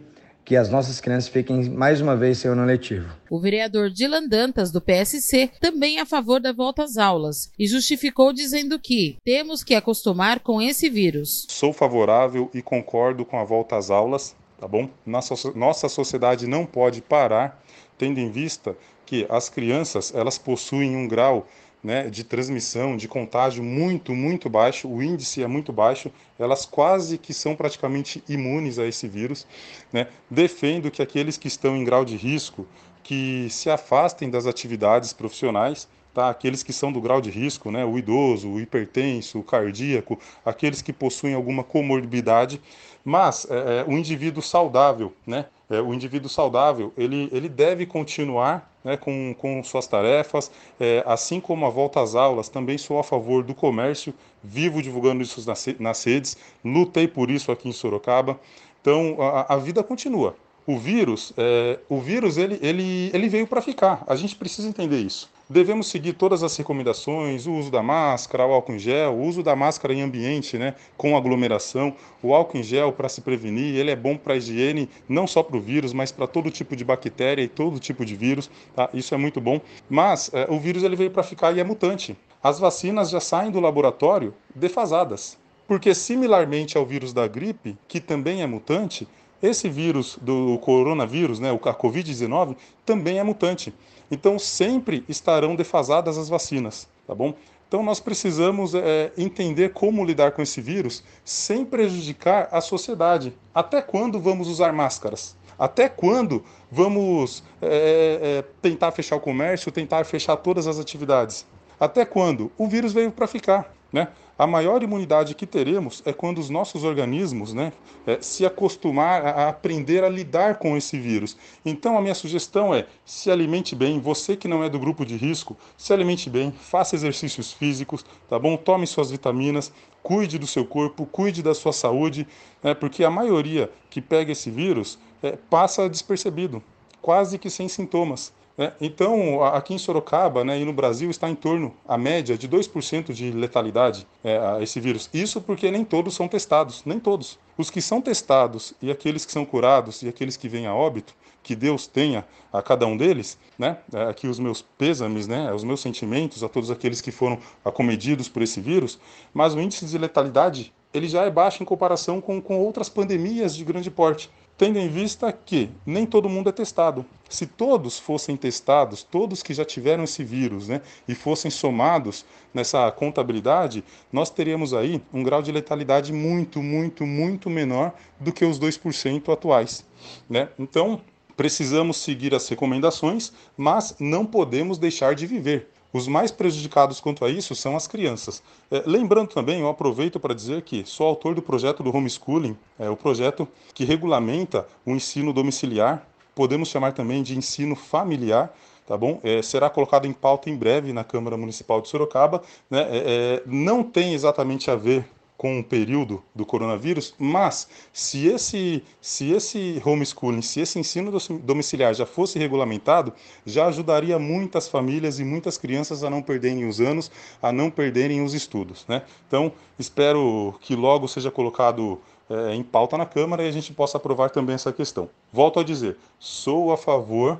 que 0.46 0.56
as 0.56 0.70
nossas 0.70 0.98
crianças 0.98 1.28
fiquem 1.28 1.68
mais 1.68 2.00
uma 2.00 2.16
vez 2.16 2.38
sem 2.38 2.50
ano 2.50 2.64
letivo. 2.64 3.06
O 3.28 3.38
vereador 3.38 3.90
Dylan 3.90 4.26
Dantas, 4.26 4.72
do 4.72 4.80
PSC, 4.80 5.50
também 5.60 5.98
é 5.98 6.00
a 6.00 6.06
favor 6.06 6.40
da 6.40 6.54
volta 6.54 6.84
às 6.84 6.96
aulas 6.96 7.52
e 7.58 7.66
justificou 7.66 8.32
dizendo 8.32 8.78
que 8.78 9.18
temos 9.22 9.62
que 9.62 9.74
acostumar 9.74 10.40
com 10.40 10.62
esse 10.62 10.88
vírus. 10.88 11.44
Sou 11.50 11.70
favorável 11.70 12.50
e 12.54 12.62
concordo 12.62 13.26
com 13.26 13.38
a 13.38 13.44
volta 13.44 13.76
às 13.76 13.90
aulas, 13.90 14.34
tá 14.58 14.66
bom? 14.66 14.88
Nossa, 15.04 15.34
nossa 15.54 15.86
sociedade 15.90 16.46
não 16.46 16.64
pode 16.64 17.02
parar, 17.02 17.62
tendo 17.98 18.20
em 18.20 18.30
vista 18.30 18.74
que 19.04 19.26
as 19.28 19.50
crianças 19.50 20.14
elas 20.14 20.38
possuem 20.38 20.96
um 20.96 21.06
grau 21.06 21.46
né, 21.82 22.10
de 22.10 22.24
transmissão, 22.24 22.96
de 22.96 23.06
contágio 23.06 23.62
muito, 23.62 24.14
muito 24.14 24.48
baixo, 24.48 24.88
o 24.88 25.02
índice 25.02 25.42
é 25.42 25.46
muito 25.46 25.72
baixo, 25.72 26.10
elas 26.38 26.64
quase 26.64 27.18
que 27.18 27.32
são 27.32 27.54
praticamente 27.54 28.22
imunes 28.28 28.78
a 28.78 28.86
esse 28.86 29.06
vírus. 29.06 29.46
Né? 29.92 30.08
Defendo 30.30 30.90
que 30.90 31.02
aqueles 31.02 31.36
que 31.36 31.48
estão 31.48 31.76
em 31.76 31.84
grau 31.84 32.04
de 32.04 32.16
risco, 32.16 32.66
que 33.02 33.48
se 33.50 33.70
afastem 33.70 34.28
das 34.28 34.46
atividades 34.46 35.12
profissionais, 35.12 35.88
tá? 36.18 36.30
aqueles 36.30 36.64
que 36.64 36.72
são 36.72 36.90
do 36.90 37.00
grau 37.00 37.20
de 37.20 37.30
risco, 37.30 37.70
né? 37.70 37.84
o 37.84 37.96
idoso, 37.96 38.48
o 38.48 38.60
hipertenso, 38.60 39.38
o 39.38 39.44
cardíaco, 39.44 40.18
aqueles 40.44 40.82
que 40.82 40.92
possuem 40.92 41.32
alguma 41.32 41.62
comorbidade, 41.62 42.60
mas 43.04 43.46
é, 43.48 43.54
é, 43.54 43.84
o 43.86 43.92
indivíduo 43.92 44.42
saudável, 44.42 45.12
né? 45.24 45.46
É, 45.70 45.80
o 45.80 45.92
indivíduo 45.92 46.30
saudável, 46.30 46.92
ele, 46.96 47.28
ele 47.30 47.48
deve 47.48 47.84
continuar 47.84 48.72
né, 48.82 48.96
com, 48.96 49.34
com 49.36 49.62
suas 49.62 49.86
tarefas, 49.86 50.50
é, 50.80 51.04
assim 51.06 51.40
como 51.40 51.66
a 51.66 51.70
volta 51.70 52.00
às 52.00 52.14
aulas, 52.14 52.48
também 52.48 52.78
sou 52.78 52.98
a 52.98 53.04
favor 53.04 53.44
do 53.44 53.54
comércio, 53.54 54.14
vivo 54.42 54.82
divulgando 54.82 55.22
isso 55.22 55.44
nas, 55.78 56.04
redes, 56.04 56.38
lutei 56.64 57.06
por 57.06 57.30
isso 57.30 57.52
aqui 57.52 57.68
em 57.68 57.72
Sorocaba, 57.72 58.40
então 58.80 59.18
a, 59.20 59.54
a 59.54 59.56
vida 59.58 59.84
continua. 59.84 60.34
O 60.66 60.78
vírus, 60.78 61.34
é, 61.36 61.78
o 61.86 62.00
vírus 62.00 62.38
ele, 62.38 62.58
ele, 62.62 63.10
ele 63.12 63.28
veio 63.28 63.46
para 63.46 63.60
ficar, 63.60 64.02
a 64.06 64.16
gente 64.16 64.34
precisa 64.34 64.66
entender 64.66 65.00
isso. 65.00 65.30
Devemos 65.50 65.86
seguir 65.86 66.12
todas 66.12 66.42
as 66.42 66.54
recomendações, 66.58 67.46
o 67.46 67.52
uso 67.52 67.70
da 67.70 67.82
máscara, 67.82 68.46
o 68.46 68.52
álcool 68.52 68.74
em 68.74 68.78
gel, 68.78 69.14
o 69.14 69.22
uso 69.22 69.42
da 69.42 69.56
máscara 69.56 69.94
em 69.94 70.02
ambiente 70.02 70.58
né, 70.58 70.74
com 70.94 71.16
aglomeração, 71.16 71.96
o 72.22 72.34
álcool 72.34 72.58
em 72.58 72.62
gel 72.62 72.92
para 72.92 73.08
se 73.08 73.22
prevenir, 73.22 73.74
ele 73.74 73.90
é 73.90 73.96
bom 73.96 74.14
para 74.14 74.34
a 74.34 74.36
higiene, 74.36 74.90
não 75.08 75.26
só 75.26 75.42
para 75.42 75.56
o 75.56 75.60
vírus, 75.60 75.94
mas 75.94 76.12
para 76.12 76.26
todo 76.26 76.50
tipo 76.50 76.76
de 76.76 76.84
bactéria 76.84 77.40
e 77.40 77.48
todo 77.48 77.78
tipo 77.78 78.04
de 78.04 78.14
vírus, 78.14 78.50
tá? 78.76 78.90
isso 78.92 79.14
é 79.14 79.16
muito 79.16 79.40
bom. 79.40 79.58
Mas 79.88 80.30
é, 80.34 80.46
o 80.50 80.60
vírus 80.60 80.82
ele 80.82 80.96
veio 80.96 81.10
para 81.10 81.22
ficar 81.22 81.56
e 81.56 81.60
é 81.60 81.64
mutante. 81.64 82.14
As 82.42 82.58
vacinas 82.58 83.08
já 83.08 83.18
saem 83.18 83.50
do 83.50 83.58
laboratório 83.58 84.34
defasadas, 84.54 85.38
porque 85.66 85.94
similarmente 85.94 86.76
ao 86.76 86.84
vírus 86.84 87.14
da 87.14 87.26
gripe, 87.26 87.74
que 87.88 88.00
também 88.00 88.42
é 88.42 88.46
mutante, 88.46 89.08
esse 89.42 89.68
vírus 89.68 90.18
do 90.20 90.58
coronavírus, 90.58 91.38
né, 91.38 91.52
o 91.52 91.58
Covid-19, 91.58 92.56
também 92.84 93.18
é 93.18 93.22
mutante. 93.22 93.72
Então 94.10 94.38
sempre 94.38 95.04
estarão 95.08 95.54
defasadas 95.54 96.18
as 96.18 96.28
vacinas, 96.28 96.88
tá 97.06 97.14
bom? 97.14 97.34
Então 97.68 97.82
nós 97.82 98.00
precisamos 98.00 98.74
é, 98.74 99.12
entender 99.16 99.74
como 99.74 100.04
lidar 100.04 100.32
com 100.32 100.40
esse 100.40 100.60
vírus 100.60 101.04
sem 101.22 101.66
prejudicar 101.66 102.48
a 102.50 102.62
sociedade. 102.62 103.34
Até 103.54 103.82
quando 103.82 104.18
vamos 104.18 104.48
usar 104.48 104.72
máscaras? 104.72 105.36
Até 105.58 105.88
quando 105.88 106.42
vamos 106.70 107.44
é, 107.60 108.20
é, 108.22 108.44
tentar 108.62 108.92
fechar 108.92 109.16
o 109.16 109.20
comércio, 109.20 109.70
tentar 109.70 110.04
fechar 110.04 110.36
todas 110.36 110.66
as 110.66 110.78
atividades? 110.78 111.46
Até 111.78 112.06
quando? 112.06 112.50
O 112.56 112.66
vírus 112.66 112.92
veio 112.92 113.12
para 113.12 113.26
ficar, 113.26 113.72
né? 113.92 114.08
A 114.38 114.46
maior 114.46 114.84
imunidade 114.84 115.34
que 115.34 115.44
teremos 115.44 116.00
é 116.06 116.12
quando 116.12 116.38
os 116.38 116.48
nossos 116.48 116.84
organismos 116.84 117.52
né, 117.52 117.72
é, 118.06 118.18
se 118.20 118.46
acostumar 118.46 119.26
a 119.26 119.48
aprender 119.48 120.04
a 120.04 120.08
lidar 120.08 120.58
com 120.58 120.76
esse 120.76 120.96
vírus. 120.96 121.36
Então, 121.64 121.98
a 121.98 122.00
minha 122.00 122.14
sugestão 122.14 122.72
é: 122.72 122.86
se 123.04 123.32
alimente 123.32 123.74
bem, 123.74 123.98
você 123.98 124.36
que 124.36 124.46
não 124.46 124.62
é 124.62 124.70
do 124.70 124.78
grupo 124.78 125.04
de 125.04 125.16
risco, 125.16 125.56
se 125.76 125.92
alimente 125.92 126.30
bem, 126.30 126.52
faça 126.52 126.94
exercícios 126.94 127.52
físicos, 127.52 128.04
tá 128.28 128.38
bom? 128.38 128.56
Tome 128.56 128.86
suas 128.86 129.10
vitaminas, 129.10 129.72
cuide 130.04 130.38
do 130.38 130.46
seu 130.46 130.64
corpo, 130.64 131.04
cuide 131.04 131.42
da 131.42 131.52
sua 131.54 131.72
saúde, 131.72 132.24
né, 132.62 132.74
porque 132.74 133.02
a 133.02 133.10
maioria 133.10 133.68
que 133.90 134.00
pega 134.00 134.30
esse 134.30 134.50
vírus 134.50 135.00
é, 135.20 135.32
passa 135.50 135.88
despercebido, 135.88 136.62
quase 137.02 137.38
que 137.38 137.50
sem 137.50 137.66
sintomas. 137.68 138.32
É, 138.58 138.72
então, 138.80 139.44
aqui 139.44 139.72
em 139.72 139.78
Sorocaba 139.78 140.44
né, 140.44 140.58
e 140.58 140.64
no 140.64 140.72
Brasil 140.72 141.08
está 141.08 141.30
em 141.30 141.34
torno, 141.36 141.72
a 141.86 141.96
média, 141.96 142.36
de 142.36 142.48
2% 142.48 143.12
de 143.12 143.30
letalidade 143.30 144.04
é, 144.24 144.36
a 144.36 144.60
esse 144.60 144.80
vírus. 144.80 145.08
Isso 145.14 145.40
porque 145.40 145.70
nem 145.70 145.84
todos 145.84 146.16
são 146.16 146.26
testados, 146.26 146.82
nem 146.84 146.98
todos. 146.98 147.38
Os 147.56 147.70
que 147.70 147.80
são 147.80 148.02
testados 148.02 148.74
e 148.82 148.90
aqueles 148.90 149.24
que 149.24 149.30
são 149.30 149.44
curados 149.44 150.02
e 150.02 150.08
aqueles 150.08 150.36
que 150.36 150.48
vêm 150.48 150.66
a 150.66 150.74
óbito, 150.74 151.14
que 151.40 151.54
Deus 151.54 151.86
tenha 151.86 152.26
a 152.52 152.60
cada 152.60 152.84
um 152.84 152.96
deles, 152.96 153.38
né? 153.56 153.78
É, 153.94 154.02
aqui 154.08 154.26
os 154.26 154.40
meus 154.40 154.60
pêsames, 154.60 155.28
né? 155.28 155.52
Os 155.52 155.62
meus 155.62 155.80
sentimentos 155.80 156.42
a 156.42 156.48
todos 156.48 156.68
aqueles 156.68 157.00
que 157.00 157.12
foram 157.12 157.38
acometidos 157.64 158.28
por 158.28 158.42
esse 158.42 158.60
vírus, 158.60 158.98
mas 159.32 159.54
o 159.54 159.60
índice 159.60 159.86
de 159.86 159.96
letalidade 159.96 160.74
ele 160.92 161.06
já 161.06 161.24
é 161.24 161.30
baixo 161.30 161.62
em 161.62 161.66
comparação 161.66 162.20
com, 162.20 162.40
com 162.40 162.58
outras 162.58 162.88
pandemias 162.88 163.54
de 163.54 163.62
grande 163.62 163.90
porte 163.90 164.30
tendo 164.58 164.76
em 164.76 164.88
vista 164.88 165.32
que 165.32 165.70
nem 165.86 166.04
todo 166.04 166.28
mundo 166.28 166.48
é 166.48 166.52
testado. 166.52 167.06
Se 167.30 167.46
todos 167.46 167.98
fossem 167.98 168.36
testados, 168.36 169.04
todos 169.04 169.42
que 169.42 169.54
já 169.54 169.64
tiveram 169.64 170.02
esse 170.02 170.24
vírus, 170.24 170.66
né, 170.66 170.82
e 171.06 171.14
fossem 171.14 171.50
somados 171.50 172.26
nessa 172.52 172.90
contabilidade, 172.90 173.84
nós 174.12 174.30
teríamos 174.30 174.74
aí 174.74 175.00
um 175.14 175.22
grau 175.22 175.40
de 175.40 175.52
letalidade 175.52 176.12
muito, 176.12 176.60
muito, 176.60 177.06
muito 177.06 177.48
menor 177.48 177.94
do 178.18 178.32
que 178.32 178.44
os 178.44 178.58
2% 178.58 179.32
atuais, 179.32 179.86
né? 180.28 180.48
Então, 180.58 181.00
precisamos 181.36 181.98
seguir 181.98 182.34
as 182.34 182.48
recomendações, 182.48 183.32
mas 183.56 183.94
não 184.00 184.26
podemos 184.26 184.76
deixar 184.76 185.14
de 185.14 185.24
viver. 185.24 185.70
Os 185.92 186.06
mais 186.06 186.30
prejudicados 186.30 187.00
quanto 187.00 187.24
a 187.24 187.30
isso 187.30 187.54
são 187.54 187.76
as 187.76 187.86
crianças. 187.86 188.42
É, 188.70 188.82
lembrando 188.84 189.28
também, 189.28 189.60
eu 189.60 189.68
aproveito 189.68 190.20
para 190.20 190.34
dizer 190.34 190.62
que 190.62 190.84
sou 190.84 191.06
autor 191.06 191.34
do 191.34 191.40
projeto 191.40 191.82
do 191.82 191.94
homeschooling, 191.94 192.56
é 192.78 192.90
o 192.90 192.96
projeto 192.96 193.48
que 193.72 193.84
regulamenta 193.84 194.66
o 194.84 194.90
ensino 194.90 195.32
domiciliar, 195.32 196.06
podemos 196.34 196.68
chamar 196.68 196.92
também 196.92 197.22
de 197.22 197.36
ensino 197.36 197.74
familiar, 197.74 198.54
tá 198.86 198.96
bom? 198.96 199.18
É, 199.22 199.40
será 199.42 199.70
colocado 199.70 200.06
em 200.06 200.12
pauta 200.12 200.50
em 200.50 200.56
breve 200.56 200.92
na 200.92 201.04
Câmara 201.04 201.36
Municipal 201.36 201.80
de 201.80 201.88
Sorocaba. 201.88 202.42
Né? 202.70 202.80
É, 202.82 202.96
é 202.96 203.42
não 203.46 203.82
tem 203.82 204.14
exatamente 204.14 204.70
a 204.70 204.76
ver 204.76 205.04
com 205.38 205.60
o 205.60 205.64
período 205.64 206.20
do 206.34 206.44
coronavírus, 206.44 207.14
mas 207.16 207.68
se 207.92 208.26
esse, 208.26 208.82
se 209.00 209.30
esse 209.30 209.80
homeschooling, 209.86 210.42
se 210.42 210.60
esse 210.60 210.80
ensino 210.80 211.16
domiciliar 211.40 211.94
já 211.94 212.04
fosse 212.04 212.40
regulamentado, 212.40 213.12
já 213.46 213.66
ajudaria 213.66 214.18
muitas 214.18 214.66
famílias 214.66 215.20
e 215.20 215.24
muitas 215.24 215.56
crianças 215.56 216.02
a 216.02 216.10
não 216.10 216.20
perderem 216.20 216.68
os 216.68 216.80
anos, 216.80 217.08
a 217.40 217.52
não 217.52 217.70
perderem 217.70 218.20
os 218.20 218.34
estudos. 218.34 218.84
Né? 218.88 219.02
Então, 219.28 219.52
espero 219.78 220.56
que 220.60 220.74
logo 220.74 221.06
seja 221.06 221.30
colocado 221.30 222.00
é, 222.28 222.52
em 222.56 222.64
pauta 222.64 222.98
na 222.98 223.06
Câmara 223.06 223.44
e 223.44 223.48
a 223.48 223.52
gente 223.52 223.72
possa 223.72 223.96
aprovar 223.96 224.30
também 224.30 224.56
essa 224.56 224.72
questão. 224.72 225.08
Volto 225.32 225.60
a 225.60 225.62
dizer, 225.62 225.96
sou 226.18 226.72
a 226.72 226.76
favor 226.76 227.38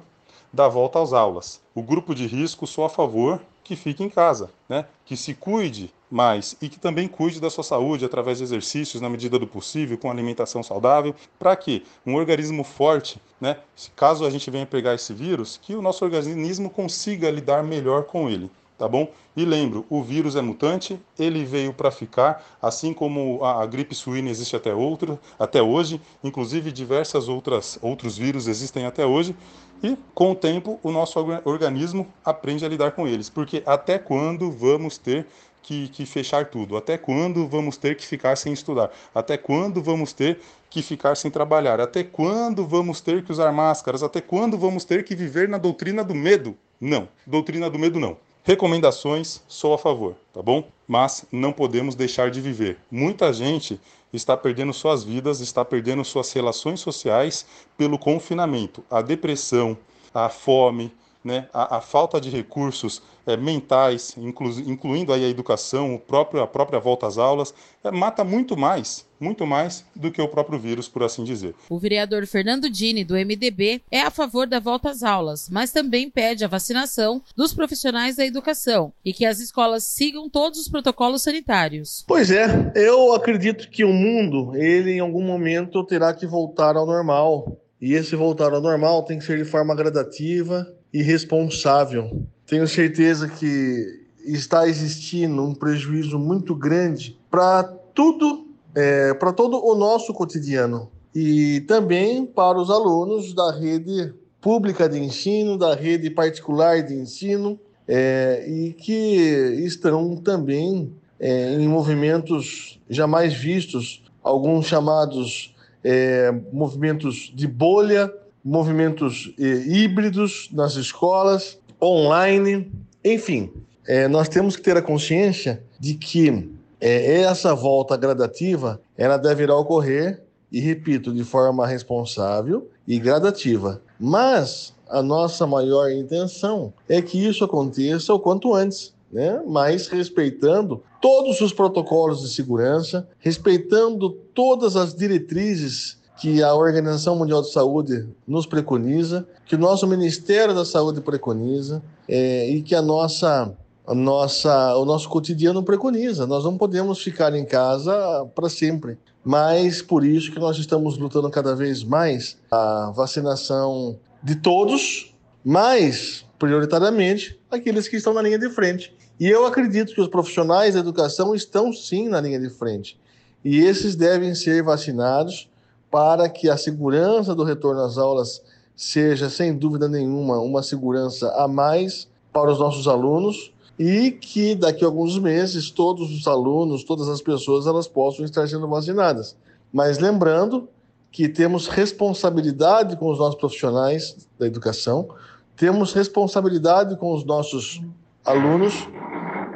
da 0.52 0.68
volta 0.68 1.02
às 1.02 1.12
aulas. 1.12 1.60
O 1.74 1.82
grupo 1.82 2.14
de 2.14 2.28
risco 2.28 2.64
sou 2.64 2.84
a 2.84 2.88
favor 2.88 3.40
que 3.68 3.76
fique 3.76 4.02
em 4.02 4.08
casa, 4.08 4.50
né? 4.66 4.86
que 5.04 5.14
se 5.14 5.34
cuide 5.34 5.92
mais 6.10 6.56
e 6.62 6.70
que 6.70 6.80
também 6.80 7.06
cuide 7.06 7.38
da 7.38 7.50
sua 7.50 7.62
saúde 7.62 8.02
através 8.02 8.38
de 8.38 8.44
exercícios 8.44 9.02
na 9.02 9.10
medida 9.10 9.38
do 9.38 9.46
possível, 9.46 9.98
com 9.98 10.10
alimentação 10.10 10.62
saudável, 10.62 11.14
para 11.38 11.54
que 11.54 11.84
um 12.06 12.14
organismo 12.14 12.64
forte, 12.64 13.20
né, 13.38 13.58
caso 13.94 14.24
a 14.24 14.30
gente 14.30 14.50
venha 14.50 14.64
pegar 14.64 14.94
esse 14.94 15.12
vírus, 15.12 15.60
que 15.60 15.74
o 15.74 15.82
nosso 15.82 16.02
organismo 16.02 16.70
consiga 16.70 17.30
lidar 17.30 17.62
melhor 17.62 18.04
com 18.04 18.30
ele 18.30 18.50
tá 18.78 18.88
bom? 18.88 19.10
E 19.36 19.44
lembro, 19.44 19.84
o 19.90 20.02
vírus 20.02 20.36
é 20.36 20.40
mutante, 20.40 20.98
ele 21.18 21.44
veio 21.44 21.74
para 21.74 21.90
ficar, 21.90 22.44
assim 22.62 22.94
como 22.94 23.44
a, 23.44 23.62
a, 23.62 23.66
gripe 23.66 23.94
suína 23.94 24.30
existe 24.30 24.54
até 24.54 24.72
outro, 24.72 25.18
até 25.38 25.60
hoje, 25.60 26.00
inclusive 26.22 26.70
diversas 26.70 27.28
outras 27.28 27.78
outros 27.82 28.16
vírus 28.16 28.46
existem 28.46 28.86
até 28.86 29.04
hoje, 29.04 29.34
e 29.82 29.96
com 30.14 30.30
o 30.30 30.34
tempo 30.34 30.78
o 30.82 30.92
nosso 30.92 31.18
organismo 31.44 32.06
aprende 32.24 32.64
a 32.64 32.68
lidar 32.68 32.92
com 32.92 33.06
eles, 33.06 33.28
porque 33.28 33.62
até 33.66 33.98
quando 33.98 34.50
vamos 34.50 34.96
ter 34.96 35.26
que, 35.60 35.88
que, 35.88 36.06
fechar 36.06 36.46
tudo? 36.46 36.76
Até 36.76 36.96
quando 36.96 37.46
vamos 37.46 37.76
ter 37.76 37.94
que 37.96 38.06
ficar 38.06 38.36
sem 38.36 38.52
estudar? 38.52 38.90
Até 39.14 39.36
quando 39.36 39.82
vamos 39.82 40.14
ter 40.14 40.40
que 40.70 40.80
ficar 40.82 41.14
sem 41.16 41.30
trabalhar? 41.30 41.78
Até 41.78 42.02
quando 42.02 42.66
vamos 42.66 43.02
ter 43.02 43.22
que 43.22 43.30
usar 43.30 43.52
máscaras? 43.52 44.02
Até 44.02 44.20
quando 44.20 44.56
vamos 44.56 44.84
ter 44.84 45.04
que 45.04 45.14
viver 45.14 45.46
na 45.46 45.58
doutrina 45.58 46.02
do 46.02 46.14
medo? 46.14 46.56
Não, 46.80 47.08
doutrina 47.26 47.68
do 47.68 47.78
medo 47.78 48.00
não. 48.00 48.16
Recomendações, 48.48 49.42
sou 49.46 49.74
a 49.74 49.78
favor, 49.78 50.14
tá 50.32 50.40
bom? 50.40 50.70
Mas 50.86 51.26
não 51.30 51.52
podemos 51.52 51.94
deixar 51.94 52.30
de 52.30 52.40
viver. 52.40 52.78
Muita 52.90 53.30
gente 53.30 53.78
está 54.10 54.38
perdendo 54.38 54.72
suas 54.72 55.04
vidas, 55.04 55.40
está 55.40 55.62
perdendo 55.62 56.02
suas 56.02 56.32
relações 56.32 56.80
sociais 56.80 57.44
pelo 57.76 57.98
confinamento. 57.98 58.82
A 58.90 59.02
depressão, 59.02 59.76
a 60.14 60.30
fome, 60.30 60.90
né, 61.24 61.48
a, 61.52 61.76
a 61.76 61.80
falta 61.80 62.20
de 62.20 62.30
recursos 62.30 63.02
é, 63.26 63.36
mentais, 63.36 64.14
inclu, 64.16 64.50
incluindo 64.66 65.12
aí 65.12 65.24
a 65.24 65.28
educação, 65.28 65.94
o 65.94 65.98
próprio, 65.98 66.40
a 66.40 66.46
própria 66.46 66.78
volta 66.78 67.06
às 67.06 67.18
aulas, 67.18 67.52
é, 67.84 67.90
mata 67.90 68.24
muito 68.24 68.56
mais, 68.56 69.06
muito 69.20 69.46
mais 69.46 69.84
do 69.94 70.10
que 70.10 70.22
o 70.22 70.28
próprio 70.28 70.58
vírus, 70.58 70.88
por 70.88 71.02
assim 71.02 71.24
dizer. 71.24 71.54
O 71.68 71.78
vereador 71.78 72.26
Fernando 72.26 72.70
Dini, 72.70 73.04
do 73.04 73.14
MDB, 73.14 73.82
é 73.90 74.00
a 74.00 74.10
favor 74.10 74.46
da 74.46 74.58
volta 74.58 74.90
às 74.90 75.02
aulas, 75.02 75.48
mas 75.50 75.72
também 75.72 76.08
pede 76.08 76.44
a 76.44 76.48
vacinação 76.48 77.22
dos 77.36 77.52
profissionais 77.52 78.16
da 78.16 78.24
educação 78.24 78.92
e 79.04 79.12
que 79.12 79.26
as 79.26 79.40
escolas 79.40 79.84
sigam 79.84 80.30
todos 80.30 80.58
os 80.58 80.68
protocolos 80.68 81.22
sanitários. 81.22 82.04
Pois 82.06 82.30
é, 82.30 82.72
eu 82.74 83.12
acredito 83.12 83.68
que 83.68 83.84
o 83.84 83.92
mundo, 83.92 84.56
ele 84.56 84.92
em 84.92 85.00
algum 85.00 85.22
momento 85.22 85.84
terá 85.84 86.14
que 86.14 86.26
voltar 86.26 86.76
ao 86.76 86.86
normal. 86.86 87.60
E 87.80 87.92
esse 87.92 88.16
voltar 88.16 88.52
ao 88.52 88.60
normal 88.60 89.04
tem 89.04 89.18
que 89.18 89.24
ser 89.24 89.38
de 89.38 89.44
forma 89.44 89.74
gradativa, 89.74 90.66
e 90.92 91.02
responsável. 91.02 92.22
Tenho 92.46 92.66
certeza 92.66 93.28
que 93.28 94.04
está 94.24 94.68
existindo 94.68 95.42
um 95.42 95.54
prejuízo 95.54 96.18
muito 96.18 96.54
grande 96.54 97.18
para 97.30 97.62
tudo, 97.94 98.46
é, 98.74 99.14
para 99.14 99.32
todo 99.32 99.62
o 99.64 99.74
nosso 99.74 100.12
cotidiano 100.12 100.90
e 101.14 101.60
também 101.62 102.24
para 102.26 102.58
os 102.58 102.70
alunos 102.70 103.34
da 103.34 103.52
rede 103.52 104.12
pública 104.40 104.88
de 104.88 104.98
ensino, 104.98 105.58
da 105.58 105.74
rede 105.74 106.10
particular 106.10 106.82
de 106.82 106.94
ensino 106.94 107.58
é, 107.86 108.44
e 108.48 108.72
que 108.72 109.16
estão 109.64 110.16
também 110.16 110.92
é, 111.18 111.54
em 111.54 111.66
movimentos 111.66 112.78
jamais 112.88 113.34
vistos, 113.34 114.02
alguns 114.22 114.66
chamados 114.66 115.54
é, 115.82 116.30
movimentos 116.52 117.32
de 117.34 117.46
bolha, 117.46 118.12
movimentos 118.48 119.34
é, 119.38 119.42
híbridos 119.42 120.48
nas 120.52 120.74
escolas, 120.74 121.58
online, 121.80 122.72
enfim. 123.04 123.52
É, 123.86 124.08
nós 124.08 124.28
temos 124.28 124.56
que 124.56 124.62
ter 124.62 124.76
a 124.76 124.82
consciência 124.82 125.62
de 125.78 125.94
que 125.94 126.50
é, 126.80 127.20
essa 127.20 127.54
volta 127.54 127.96
gradativa 127.96 128.80
ela 128.96 129.18
deverá 129.18 129.54
ocorrer, 129.54 130.22
e 130.50 130.60
repito, 130.60 131.12
de 131.12 131.24
forma 131.24 131.66
responsável 131.66 132.70
e 132.86 132.98
gradativa. 132.98 133.82
Mas 134.00 134.74
a 134.88 135.02
nossa 135.02 135.46
maior 135.46 135.90
intenção 135.90 136.72
é 136.88 137.02
que 137.02 137.22
isso 137.22 137.44
aconteça 137.44 138.14
o 138.14 138.18
quanto 138.18 138.54
antes, 138.54 138.94
né? 139.12 139.42
mas 139.46 139.88
respeitando 139.88 140.82
todos 141.02 141.42
os 141.42 141.52
protocolos 141.52 142.22
de 142.22 142.30
segurança, 142.30 143.06
respeitando 143.18 144.10
todas 144.32 144.74
as 144.74 144.94
diretrizes 144.94 145.97
que 146.20 146.42
a 146.42 146.54
Organização 146.54 147.16
Mundial 147.16 147.42
de 147.42 147.52
Saúde 147.52 148.08
nos 148.26 148.44
preconiza, 148.44 149.26
que 149.46 149.54
o 149.54 149.58
nosso 149.58 149.86
Ministério 149.86 150.54
da 150.54 150.64
Saúde 150.64 151.00
preconiza 151.00 151.82
é, 152.08 152.48
e 152.50 152.60
que 152.60 152.74
a 152.74 152.82
nossa, 152.82 153.54
a 153.86 153.94
nossa, 153.94 154.76
o 154.76 154.84
nosso 154.84 155.08
cotidiano 155.08 155.62
preconiza. 155.62 156.26
Nós 156.26 156.44
não 156.44 156.58
podemos 156.58 157.00
ficar 157.00 157.34
em 157.34 157.44
casa 157.44 158.26
para 158.34 158.48
sempre. 158.48 158.98
Mas 159.24 159.80
por 159.80 160.04
isso 160.04 160.32
que 160.32 160.40
nós 160.40 160.58
estamos 160.58 160.98
lutando 160.98 161.30
cada 161.30 161.54
vez 161.54 161.84
mais 161.84 162.36
a 162.50 162.90
vacinação 162.94 163.98
de 164.22 164.36
todos, 164.36 165.14
mas 165.44 166.24
prioritariamente 166.38 167.38
aqueles 167.50 167.86
que 167.86 167.96
estão 167.96 168.14
na 168.14 168.22
linha 168.22 168.38
de 168.38 168.48
frente. 168.50 168.96
E 169.20 169.28
eu 169.28 169.46
acredito 169.46 169.94
que 169.94 170.00
os 170.00 170.08
profissionais 170.08 170.74
da 170.74 170.80
educação 170.80 171.34
estão 171.34 171.72
sim 171.72 172.08
na 172.08 172.20
linha 172.20 172.40
de 172.40 172.48
frente. 172.48 172.98
E 173.44 173.58
esses 173.58 173.94
devem 173.94 174.34
ser 174.34 174.62
vacinados 174.62 175.48
para 175.90 176.28
que 176.28 176.48
a 176.48 176.56
segurança 176.56 177.34
do 177.34 177.44
retorno 177.44 177.82
às 177.82 177.98
aulas 177.98 178.42
seja, 178.76 179.28
sem 179.28 179.56
dúvida 179.56 179.88
nenhuma, 179.88 180.38
uma 180.38 180.62
segurança 180.62 181.30
a 181.34 181.48
mais 181.48 182.06
para 182.32 182.50
os 182.50 182.58
nossos 182.58 182.86
alunos 182.86 183.52
e 183.78 184.10
que 184.10 184.54
daqui 184.54 184.84
a 184.84 184.88
alguns 184.88 185.18
meses 185.18 185.70
todos 185.70 186.10
os 186.10 186.26
alunos, 186.26 186.84
todas 186.84 187.08
as 187.08 187.22
pessoas, 187.22 187.66
elas 187.66 187.88
possam 187.88 188.24
estar 188.24 188.46
sendo 188.48 188.68
vacinadas. 188.68 189.36
Mas 189.72 189.98
lembrando 189.98 190.68
que 191.10 191.28
temos 191.28 191.66
responsabilidade 191.68 192.96
com 192.96 193.10
os 193.10 193.18
nossos 193.18 193.38
profissionais 193.38 194.16
da 194.38 194.46
educação, 194.46 195.08
temos 195.56 195.92
responsabilidade 195.92 196.96
com 196.96 197.12
os 197.12 197.24
nossos 197.24 197.82
alunos 198.24 198.74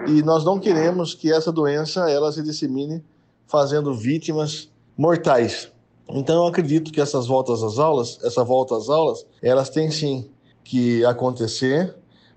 e 0.09 0.23
nós 0.23 0.45
não 0.45 0.59
queremos 0.59 1.15
que 1.15 1.33
essa 1.33 1.53
doença 1.53 2.11
ela 2.11 2.33
se 2.33 2.43
dissemine 2.43 3.05
fazendo 3.47 3.95
vítimas 3.95 4.69
mortais. 4.97 5.71
Então 6.12 6.42
eu 6.42 6.47
acredito 6.47 6.92
que 6.92 7.00
essas 7.00 7.26
voltas 7.26 7.62
às 7.62 7.78
aulas, 7.78 8.19
essa 8.23 8.45
volta 8.45 8.76
às 8.76 8.88
aulas, 8.88 9.26
elas 9.42 9.71
têm 9.71 9.90
sim 9.90 10.31
que 10.62 11.04
acontecer, 11.04 11.95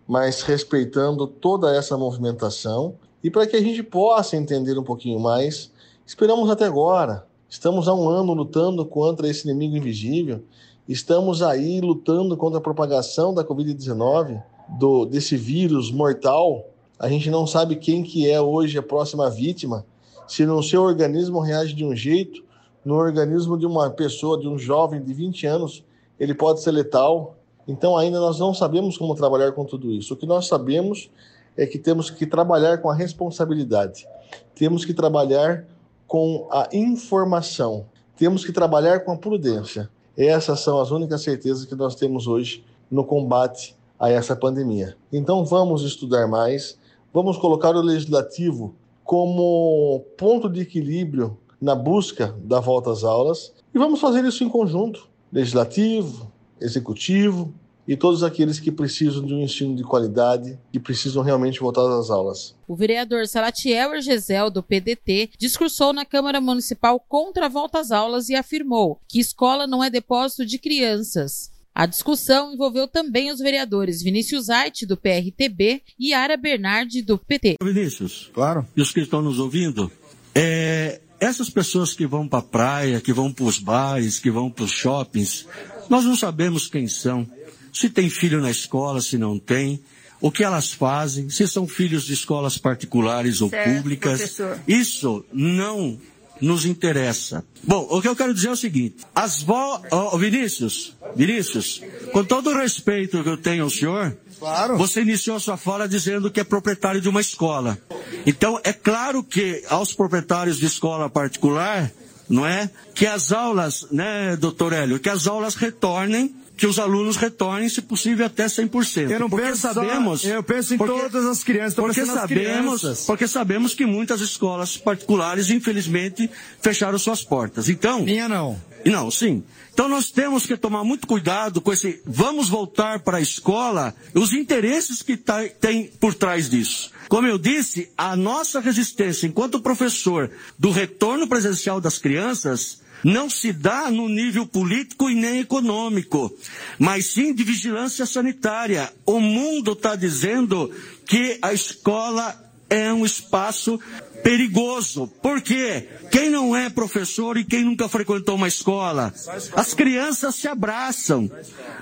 mas 0.07 0.41
respeitando 0.41 1.27
toda 1.27 1.75
essa 1.75 1.97
movimentação 1.97 2.95
e 3.23 3.29
para 3.29 3.45
que 3.45 3.55
a 3.55 3.61
gente 3.61 3.83
possa 3.83 4.37
entender 4.37 4.77
um 4.77 4.83
pouquinho 4.83 5.19
mais, 5.19 5.71
esperamos 6.05 6.49
até 6.49 6.65
agora. 6.65 7.25
Estamos 7.49 7.87
há 7.87 7.93
um 7.93 8.09
ano 8.09 8.33
lutando 8.33 8.85
contra 8.85 9.27
esse 9.27 9.47
inimigo 9.47 9.75
invisível. 9.75 10.43
Estamos 10.87 11.41
aí 11.41 11.81
lutando 11.81 12.37
contra 12.37 12.59
a 12.59 12.61
propagação 12.61 13.33
da 13.33 13.43
Covid-19, 13.43 14.41
do 14.79 15.05
desse 15.05 15.35
vírus 15.35 15.91
mortal 15.91 16.65
a 16.97 17.09
gente 17.09 17.29
não 17.29 17.45
sabe 17.45 17.75
quem 17.75 18.03
que 18.03 18.29
é 18.29 18.39
hoje 18.39 18.77
a 18.77 18.83
próxima 18.83 19.29
vítima. 19.29 19.85
Se 20.27 20.45
no 20.45 20.63
seu 20.63 20.81
organismo 20.81 21.39
reage 21.39 21.73
de 21.73 21.83
um 21.83 21.95
jeito, 21.95 22.43
no 22.85 22.95
organismo 22.95 23.57
de 23.57 23.65
uma 23.65 23.89
pessoa, 23.89 24.39
de 24.39 24.47
um 24.47 24.57
jovem 24.57 25.01
de 25.01 25.11
20 25.11 25.47
anos, 25.47 25.83
ele 26.19 26.35
pode 26.35 26.61
ser 26.61 26.71
letal. 26.71 27.35
Então 27.67 27.97
ainda 27.97 28.19
nós 28.19 28.39
não 28.39 28.53
sabemos 28.53 28.95
como 28.95 29.15
trabalhar 29.15 29.51
com 29.53 29.65
tudo 29.65 29.91
isso. 29.91 30.13
O 30.13 30.17
que 30.17 30.27
nós 30.27 30.47
sabemos 30.47 31.09
é 31.57 31.65
que 31.65 31.79
temos 31.79 32.11
que 32.11 32.27
trabalhar 32.27 32.77
com 32.77 32.89
a 32.89 32.93
responsabilidade. 32.93 34.07
Temos 34.53 34.85
que 34.85 34.93
trabalhar 34.93 35.65
com 36.07 36.47
a 36.51 36.69
informação. 36.71 37.87
Temos 38.15 38.45
que 38.45 38.51
trabalhar 38.51 38.99
com 38.99 39.11
a 39.11 39.17
prudência. 39.17 39.89
Essas 40.15 40.59
são 40.59 40.79
as 40.79 40.91
únicas 40.91 41.23
certezas 41.23 41.65
que 41.65 41.75
nós 41.75 41.95
temos 41.95 42.27
hoje 42.27 42.63
no 42.89 43.03
combate 43.03 43.75
a 43.99 44.11
essa 44.11 44.35
pandemia. 44.35 44.95
Então 45.11 45.43
vamos 45.43 45.83
estudar 45.83 46.27
mais, 46.27 46.77
vamos 47.11 47.37
colocar 47.37 47.75
o 47.75 47.81
legislativo 47.81 48.75
como 49.03 50.05
ponto 50.17 50.49
de 50.49 50.61
equilíbrio 50.61 51.37
na 51.61 51.75
busca 51.75 52.35
da 52.43 52.59
volta 52.59 52.91
às 52.91 53.03
aulas 53.03 53.53
e 53.73 53.77
vamos 53.77 53.99
fazer 53.99 54.23
isso 54.25 54.43
em 54.43 54.49
conjunto 54.49 55.07
legislativo, 55.31 56.31
executivo 56.59 57.53
e 57.87 57.95
todos 57.95 58.23
aqueles 58.23 58.59
que 58.59 58.71
precisam 58.71 59.23
de 59.23 59.33
um 59.33 59.41
ensino 59.41 59.75
de 59.75 59.83
qualidade 59.83 60.57
e 60.73 60.79
precisam 60.79 61.21
realmente 61.21 61.59
voltar 61.59 61.87
às 61.87 62.09
aulas. 62.09 62.55
O 62.67 62.75
vereador 62.75 63.27
Salatiel 63.27 63.93
Ergesel, 63.93 64.49
do 64.49 64.63
PDT, 64.63 65.31
discursou 65.37 65.93
na 65.93 66.05
Câmara 66.05 66.41
Municipal 66.41 66.99
contra 66.99 67.45
a 67.45 67.49
volta 67.49 67.79
às 67.79 67.91
aulas 67.91 68.29
e 68.29 68.35
afirmou 68.35 68.99
que 69.07 69.19
escola 69.19 69.67
não 69.67 69.83
é 69.83 69.89
depósito 69.89 70.45
de 70.45 70.57
crianças. 70.57 71.53
A 71.75 71.85
discussão 71.85 72.53
envolveu 72.53 72.87
também 72.87 73.29
os 73.29 73.39
vereadores 73.39 74.01
Vinícius 74.01 74.49
Ait, 74.49 74.85
do 74.85 74.95
PRTB, 74.95 75.81
e 75.99 76.13
Ara 76.13 76.37
Bernardi, 76.37 77.01
do 77.01 77.17
PT. 77.17 77.55
Vinícius, 77.61 78.31
claro. 78.33 78.65
E 78.77 78.81
os 78.81 78.91
que 78.91 79.01
estão 79.01 79.21
nos 79.21 79.39
ouvindo, 79.39 79.91
é, 80.33 81.01
essas 81.19 81.49
pessoas 81.49 81.93
que 81.93 82.05
vão 82.05 82.27
para 82.27 82.39
a 82.39 82.43
praia, 82.43 83.01
que 83.01 83.13
vão 83.13 83.31
para 83.31 83.45
os 83.45 83.57
bares, 83.57 84.19
que 84.19 84.31
vão 84.31 84.49
para 84.49 84.65
os 84.65 84.71
shoppings, 84.71 85.47
nós 85.89 86.03
não 86.05 86.15
sabemos 86.15 86.67
quem 86.67 86.87
são, 86.87 87.27
se 87.71 87.89
tem 87.89 88.09
filho 88.09 88.41
na 88.41 88.51
escola, 88.51 89.01
se 89.01 89.17
não 89.17 89.37
tem, 89.37 89.79
o 90.21 90.31
que 90.31 90.43
elas 90.43 90.73
fazem, 90.73 91.29
se 91.29 91.47
são 91.47 91.67
filhos 91.67 92.03
de 92.05 92.13
escolas 92.13 92.57
particulares 92.57 93.41
ou 93.41 93.49
certo, 93.49 93.75
públicas. 93.75 94.17
Professor. 94.17 94.59
Isso 94.67 95.25
não 95.31 95.99
nos 96.41 96.65
interessa. 96.65 97.43
Bom, 97.63 97.87
o 97.89 98.01
que 98.01 98.07
eu 98.07 98.15
quero 98.15 98.33
dizer 98.33 98.49
é 98.49 98.51
o 98.51 98.55
seguinte: 98.55 98.97
as 99.13 99.41
vó. 99.41 99.81
Oh, 99.91 100.17
Vinícius, 100.17 100.95
Vinícius, 101.15 101.81
com 102.11 102.23
todo 102.23 102.49
o 102.49 102.57
respeito 102.57 103.21
que 103.23 103.29
eu 103.29 103.37
tenho 103.37 103.63
ao 103.63 103.69
senhor, 103.69 104.17
claro. 104.39 104.77
você 104.77 105.01
iniciou 105.01 105.39
sua 105.39 105.57
fala 105.57 105.87
dizendo 105.87 106.31
que 106.31 106.39
é 106.39 106.43
proprietário 106.43 107.01
de 107.01 107.09
uma 107.09 107.21
escola. 107.21 107.77
Então, 108.25 108.59
é 108.63 108.73
claro 108.73 109.23
que 109.23 109.63
aos 109.69 109.93
proprietários 109.93 110.57
de 110.57 110.65
escola 110.65 111.09
particular, 111.09 111.91
não 112.29 112.45
é? 112.45 112.69
Que 112.93 113.05
as 113.05 113.31
aulas, 113.31 113.87
né, 113.91 114.35
doutor 114.35 114.73
Hélio, 114.73 114.99
que 114.99 115.09
as 115.09 115.27
aulas 115.27 115.55
retornem 115.55 116.33
que 116.57 116.65
os 116.65 116.79
alunos 116.79 117.17
retornem, 117.17 117.67
se 117.67 117.81
possível, 117.81 118.25
até 118.25 118.45
100%. 118.45 119.11
Eu 119.11 119.19
não 119.19 119.29
porque 119.29 119.45
penso 119.45 119.61
sabemos, 119.61 120.21
só, 120.21 120.27
eu 120.27 120.43
penso 120.43 120.73
em 120.73 120.77
porque, 120.77 120.93
todas 120.93 121.25
as 121.25 121.43
crianças, 121.43 121.73
porque 121.75 122.05
sabemos, 122.05 122.81
crianças. 122.81 123.05
porque 123.05 123.27
sabemos 123.27 123.73
que 123.73 123.85
muitas 123.85 124.21
escolas 124.21 124.77
particulares, 124.77 125.49
infelizmente, 125.49 126.29
fecharam 126.61 126.97
suas 126.97 127.23
portas. 127.23 127.67
Então, 127.67 128.03
minha 128.03 128.29
não. 128.29 128.59
Não, 128.85 129.09
sim. 129.09 129.43
Então 129.73 129.89
nós 129.89 130.11
temos 130.11 130.45
que 130.45 130.55
tomar 130.55 130.83
muito 130.83 131.07
cuidado 131.07 131.59
com 131.59 131.73
esse 131.73 132.01
vamos 132.05 132.47
voltar 132.47 132.99
para 132.99 133.17
a 133.17 133.21
escola, 133.21 133.95
os 134.13 134.31
interesses 134.31 135.01
que 135.01 135.17
tá, 135.17 135.43
tem 135.59 135.87
por 135.87 136.13
trás 136.13 136.49
disso. 136.49 136.91
Como 137.09 137.27
eu 137.27 137.37
disse, 137.37 137.89
a 137.97 138.15
nossa 138.15 138.59
resistência 138.59 139.27
enquanto 139.27 139.59
professor 139.59 140.31
do 140.57 140.69
retorno 140.69 141.27
presencial 141.27 141.81
das 141.81 141.97
crianças 141.97 142.79
não 143.03 143.29
se 143.29 143.51
dá 143.51 143.91
no 143.91 144.07
nível 144.07 144.45
político 144.47 145.09
e 145.09 145.15
nem 145.15 145.39
econômico, 145.39 146.35
mas 146.79 147.07
sim 147.07 147.33
de 147.33 147.43
vigilância 147.43 148.05
sanitária. 148.05 148.91
O 149.05 149.19
mundo 149.19 149.73
está 149.73 149.95
dizendo 149.95 150.71
que 151.05 151.37
a 151.41 151.53
escola 151.53 152.43
é 152.69 152.91
um 152.91 153.05
espaço 153.05 153.79
perigoso. 154.25 155.05
Por 155.21 155.39
quê? 155.39 155.87
Quem 156.09 156.31
não 156.31 156.55
é 156.55 156.67
professor 156.67 157.37
e 157.37 157.45
quem 157.45 157.63
nunca 157.63 157.87
frequentou 157.87 158.33
uma 158.33 158.47
escola? 158.47 159.13
As 159.55 159.75
crianças 159.75 160.33
se 160.33 160.47
abraçam, 160.47 161.29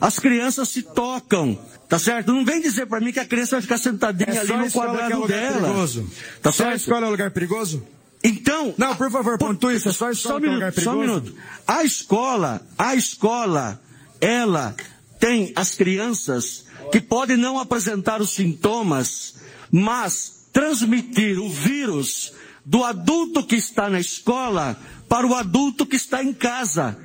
as 0.02 0.20
crianças 0.20 0.68
se 0.68 0.82
tocam. 0.82 1.58
Tá 1.88 1.98
certo? 1.98 2.34
Não 2.34 2.44
vem 2.44 2.60
dizer 2.60 2.86
para 2.88 3.00
mim 3.00 3.14
que 3.14 3.20
a 3.20 3.26
criança 3.26 3.56
vai 3.56 3.62
ficar 3.62 3.78
sentadinha 3.78 4.34
é 4.34 4.40
ali 4.40 4.58
no 4.58 4.72
quadrado 4.72 5.24
é 5.24 5.28
dela. 5.28 5.62
Perigoso. 5.62 6.10
Tá 6.42 6.52
só 6.52 6.64
certo? 6.64 6.74
a 6.74 6.76
escola 6.76 7.06
é 7.06 7.08
um 7.08 7.12
lugar 7.12 7.32
perigoso? 7.32 7.88
Então. 8.22 8.74
Não, 8.78 8.94
por 8.96 9.10
favor, 9.10 9.38
pontue 9.38 9.76
isso. 9.76 9.88
É 9.88 9.94
só, 9.94 10.14
só, 10.14 10.38
um 10.38 10.40
minuto, 10.42 10.82
só 10.82 10.96
um 10.96 11.00
minuto. 11.00 11.34
A 11.66 11.84
escola, 11.84 12.62
a 12.78 12.94
escola, 12.96 13.80
ela 14.20 14.76
tem 15.18 15.54
as 15.56 15.76
crianças 15.76 16.66
que 16.92 17.00
podem 17.00 17.38
não 17.38 17.58
apresentar 17.58 18.22
os 18.22 18.32
sintomas, 18.32 19.36
mas 19.72 20.43
transmitir 20.54 21.40
o 21.40 21.50
vírus 21.50 22.32
do 22.64 22.84
adulto 22.84 23.44
que 23.44 23.56
está 23.56 23.90
na 23.90 24.00
escola 24.00 24.80
para 25.10 25.28
o 25.28 25.36
adulto 25.36 25.86
que 25.86 25.98
está 25.98 26.24
em 26.24 26.32
casa. 26.32 26.98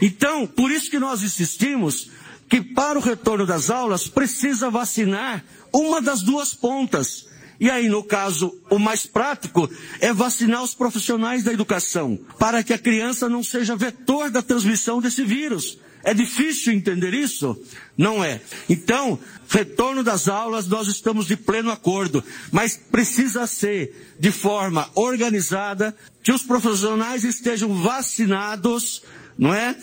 Então, 0.00 0.46
por 0.46 0.70
isso 0.70 0.90
que 0.90 0.98
nós 0.98 1.22
insistimos 1.22 2.10
que 2.48 2.60
para 2.60 2.98
o 2.98 3.02
retorno 3.02 3.46
das 3.46 3.70
aulas 3.70 4.06
precisa 4.06 4.70
vacinar 4.70 5.44
uma 5.72 6.00
das 6.00 6.22
duas 6.22 6.54
pontas. 6.54 7.26
E 7.58 7.70
aí, 7.70 7.88
no 7.88 8.04
caso, 8.04 8.54
o 8.70 8.78
mais 8.78 9.06
prático 9.06 9.68
é 9.98 10.12
vacinar 10.12 10.62
os 10.62 10.74
profissionais 10.74 11.42
da 11.42 11.52
educação, 11.52 12.18
para 12.38 12.62
que 12.62 12.74
a 12.74 12.78
criança 12.78 13.28
não 13.28 13.42
seja 13.42 13.74
vetor 13.74 14.30
da 14.30 14.42
transmissão 14.42 15.00
desse 15.00 15.24
vírus. 15.24 15.78
É 16.06 16.14
difícil 16.14 16.72
entender 16.72 17.12
isso? 17.12 17.60
Não 17.98 18.22
é. 18.22 18.40
Então, 18.68 19.18
retorno 19.48 20.04
das 20.04 20.28
aulas, 20.28 20.68
nós 20.68 20.86
estamos 20.86 21.26
de 21.26 21.36
pleno 21.36 21.68
acordo, 21.68 22.22
mas 22.52 22.76
precisa 22.76 23.44
ser 23.44 24.14
de 24.16 24.30
forma 24.30 24.88
organizada, 24.94 25.96
que 26.22 26.30
os 26.30 26.44
profissionais 26.44 27.24
estejam 27.24 27.82
vacinados, 27.82 29.02
não 29.36 29.52
é? 29.52 29.74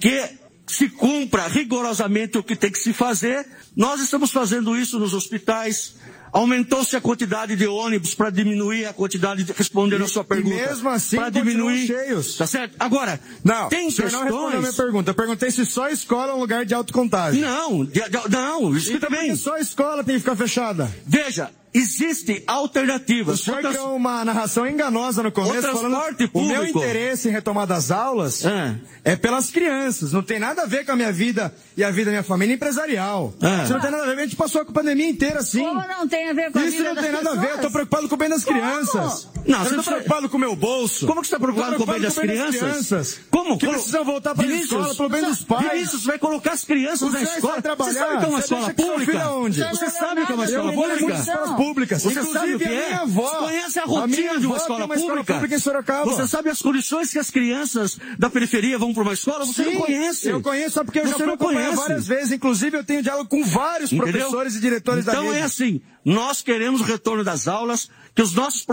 Que 0.00 0.30
se 0.66 0.88
cumpra 0.88 1.46
rigorosamente 1.46 2.36
o 2.36 2.42
que 2.42 2.56
tem 2.56 2.72
que 2.72 2.78
se 2.80 2.92
fazer. 2.92 3.46
Nós 3.76 4.00
estamos 4.00 4.32
fazendo 4.32 4.76
isso 4.76 4.98
nos 4.98 5.14
hospitais, 5.14 5.94
Aumentou-se 6.32 6.96
a 6.96 7.00
quantidade 7.00 7.56
de 7.56 7.66
ônibus 7.66 8.14
para 8.14 8.30
diminuir 8.30 8.86
a 8.86 8.92
quantidade 8.92 9.44
de 9.44 9.52
respondendo 9.52 10.04
a 10.04 10.08
sua 10.08 10.24
pergunta. 10.24 10.56
E 10.56 10.66
mesmo 10.66 10.88
assim, 10.88 11.16
para 11.16 11.30
diminuir 11.30 11.86
cheios. 11.86 12.36
Tá 12.36 12.46
certo? 12.46 12.74
Agora, 12.78 13.20
não, 13.42 13.68
tem 13.68 13.86
questões. 13.86 14.12
Não 14.12 14.22
respondeu 14.24 14.58
a 14.58 14.60
minha 14.60 14.72
pergunta. 14.72 15.10
Eu 15.10 15.14
perguntei 15.14 15.50
se 15.50 15.64
só 15.64 15.88
escola 15.88 16.32
é 16.32 16.34
um 16.34 16.40
lugar 16.40 16.64
de 16.64 16.74
alto 16.74 16.92
contágio. 16.92 17.40
Não, 17.40 17.84
de, 17.84 18.00
de, 18.00 18.28
não, 18.30 18.76
isso 18.76 18.92
então, 18.92 19.08
também. 19.08 19.34
Só 19.36 19.56
escola 19.58 20.04
tem 20.04 20.14
que 20.14 20.20
ficar 20.20 20.36
fechada. 20.36 20.92
Veja, 21.06 21.50
Existem 21.72 22.42
alternativas. 22.46 23.40
O 23.40 23.44
senhor 23.44 23.64
Outras... 23.64 23.76
uma 23.84 24.24
narração 24.24 24.66
enganosa 24.66 25.22
no 25.22 25.30
começo, 25.30 25.58
o 25.58 25.76
falando 25.76 26.16
público. 26.16 26.38
o 26.38 26.48
meu 26.48 26.64
interesse 26.64 27.28
em 27.28 27.30
retomar 27.30 27.66
das 27.66 27.90
aulas 27.90 28.44
é. 28.44 28.74
é. 29.04 29.16
pelas 29.16 29.50
crianças. 29.50 30.12
Não 30.12 30.22
tem 30.22 30.38
nada 30.38 30.62
a 30.62 30.66
ver 30.66 30.84
com 30.84 30.92
a 30.92 30.96
minha 30.96 31.12
vida 31.12 31.54
e 31.76 31.84
a 31.84 31.90
vida 31.90 32.06
da 32.06 32.10
minha 32.12 32.22
família 32.22 32.54
empresarial. 32.54 33.34
É. 33.40 33.64
Isso 33.64 33.72
não 33.72 33.80
tem 33.80 33.90
nada 33.90 34.04
a 34.04 34.06
ver. 34.14 34.20
A 34.20 34.24
gente 34.24 34.36
passou 34.36 34.62
a 34.62 34.64
pandemia 34.64 35.08
inteira 35.08 35.40
assim. 35.40 35.62
Tem 36.18 36.30
a 36.30 36.32
ver 36.32 36.50
com 36.50 36.58
a 36.58 36.64
Isso 36.64 36.82
não 36.82 36.94
tem 36.96 37.12
nada 37.12 37.18
pessoas? 37.18 37.38
a 37.38 37.40
ver. 37.40 37.50
Eu 37.52 37.58
tô 37.58 37.70
preocupado 37.70 38.08
com 38.08 38.14
o 38.14 38.18
bem 38.18 38.28
das 38.28 38.44
Como? 38.44 38.58
crianças. 38.58 39.28
Não, 39.46 39.58
eu 39.58 39.64
você 39.64 39.76
não 39.76 39.84
tô 39.84 39.90
preocupado 39.90 40.28
com 40.28 40.36
o 40.36 40.40
meu 40.40 40.56
bolso. 40.56 41.06
Como 41.06 41.20
que 41.22 41.28
você 41.28 41.34
está 41.34 41.38
preocupado, 41.38 41.76
com 41.76 41.82
o 41.84 41.86
bem 41.86 42.00
das 42.00 42.18
crianças? 42.18 42.58
crianças? 42.60 43.20
Como? 43.30 43.56
Que 43.56 43.68
precisam 43.68 44.04
voltar 44.04 44.34
para 44.34 44.46
a 44.46 44.52
escola 44.52 44.94
pelo 44.96 45.08
bem 45.08 45.22
dos 45.22 45.42
pais. 45.44 45.70
Vinícius, 45.70 46.04
vai 46.04 46.18
colocar 46.18 46.52
as 46.52 46.64
crianças 46.64 47.12
na 47.12 47.22
escola. 47.22 47.62
Trabalhar. 47.62 47.92
Você 47.92 47.98
sabe 47.98 48.18
que 48.18 48.24
é 48.24 48.28
uma 48.28 48.38
escola 48.40 48.74
pública? 48.74 49.30
Onde? 49.30 49.62
Você 49.62 49.90
sabe 49.90 50.26
que 50.26 50.32
é 50.32 50.34
uma 50.34 50.44
escola 50.44 50.72
pública? 51.56 51.98
Você 51.98 52.22
sabe 52.24 52.54
o 52.54 52.58
que 52.58 52.64
é? 52.64 52.94
Avó, 52.94 53.28
Você 53.28 53.36
conhece 53.36 53.78
a 53.78 53.84
rotina 53.84 54.40
de 54.40 54.46
uma 54.46 54.56
escola 54.56 54.88
pública? 54.88 55.54
Escola. 55.54 56.04
Você 56.04 56.26
sabe 56.26 56.50
as 56.50 56.60
condições 56.60 57.12
que 57.12 57.18
as 57.18 57.30
crianças 57.30 57.98
da 58.18 58.28
periferia 58.28 58.76
vão 58.76 58.92
para 58.92 59.02
uma 59.04 59.12
escola? 59.12 59.46
Você 59.46 59.62
Sim, 59.62 59.74
não 59.74 59.80
conhece. 59.82 60.28
Eu 60.28 60.42
conheço 60.42 60.74
só 60.74 60.84
porque 60.84 60.98
eu 60.98 61.04
Você 61.04 61.10
já 61.10 61.36
fui 61.36 61.54
não 61.54 61.76
várias 61.76 62.06
vezes. 62.08 62.32
Inclusive, 62.32 62.76
eu 62.76 62.84
tenho 62.84 63.02
diálogo 63.02 63.28
com 63.30 63.44
vários 63.44 63.92
Entendeu? 63.92 64.12
professores 64.12 64.56
e 64.56 64.60
diretores 64.60 65.04
então 65.04 65.14
da 65.14 65.20
rede. 65.20 65.32
Então 65.34 65.42
é 65.42 65.46
assim, 65.46 65.80
nós 66.08 66.40
queremos 66.40 66.80
o 66.80 66.84
retorno 66.84 67.22
das 67.22 67.46
aulas, 67.46 67.90
que 68.14 68.22
os 68.22 68.32
nossos 68.32 68.64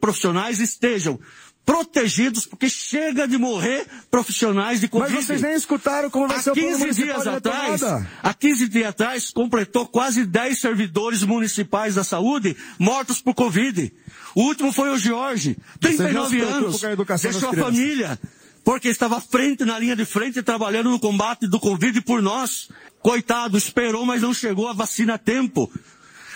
profissionais 0.00 0.58
estejam 0.58 1.20
protegidos, 1.64 2.46
porque 2.46 2.68
chega 2.68 3.28
de 3.28 3.38
morrer 3.38 3.86
profissionais 4.10 4.80
de 4.80 4.88
Covid. 4.88 5.14
Mas 5.14 5.24
vocês 5.24 5.40
nem 5.40 5.54
escutaram 5.54 6.10
como 6.10 6.26
vai 6.26 6.38
há 6.38 6.42
ser 6.42 6.50
o 6.50 6.54
15 6.54 6.90
dias 6.90 7.26
atrás, 7.28 7.82
Há 8.20 8.34
15 8.34 8.68
dias 8.68 8.88
atrás, 8.88 9.30
completou 9.30 9.86
quase 9.86 10.26
10 10.26 10.58
servidores 10.58 11.22
municipais 11.22 11.94
da 11.94 12.02
saúde 12.02 12.56
mortos 12.76 13.20
por 13.20 13.34
Covid. 13.34 13.92
O 14.34 14.42
último 14.42 14.72
foi 14.72 14.90
o 14.90 14.98
Jorge, 14.98 15.56
39 15.78 16.40
anos, 16.40 16.80
deixou 17.22 17.50
a 17.50 17.54
família, 17.54 18.18
porque 18.64 18.88
estava 18.88 19.18
à 19.18 19.20
frente, 19.20 19.64
na 19.64 19.78
linha 19.78 19.94
de 19.94 20.04
frente, 20.04 20.42
trabalhando 20.42 20.90
no 20.90 20.98
combate 20.98 21.46
do 21.46 21.60
Covid 21.60 22.00
por 22.00 22.20
nós. 22.20 22.68
Coitado, 23.00 23.56
esperou, 23.56 24.04
mas 24.04 24.22
não 24.22 24.34
chegou 24.34 24.66
a 24.68 24.72
vacina 24.72 25.14
a 25.14 25.18
tempo. 25.18 25.70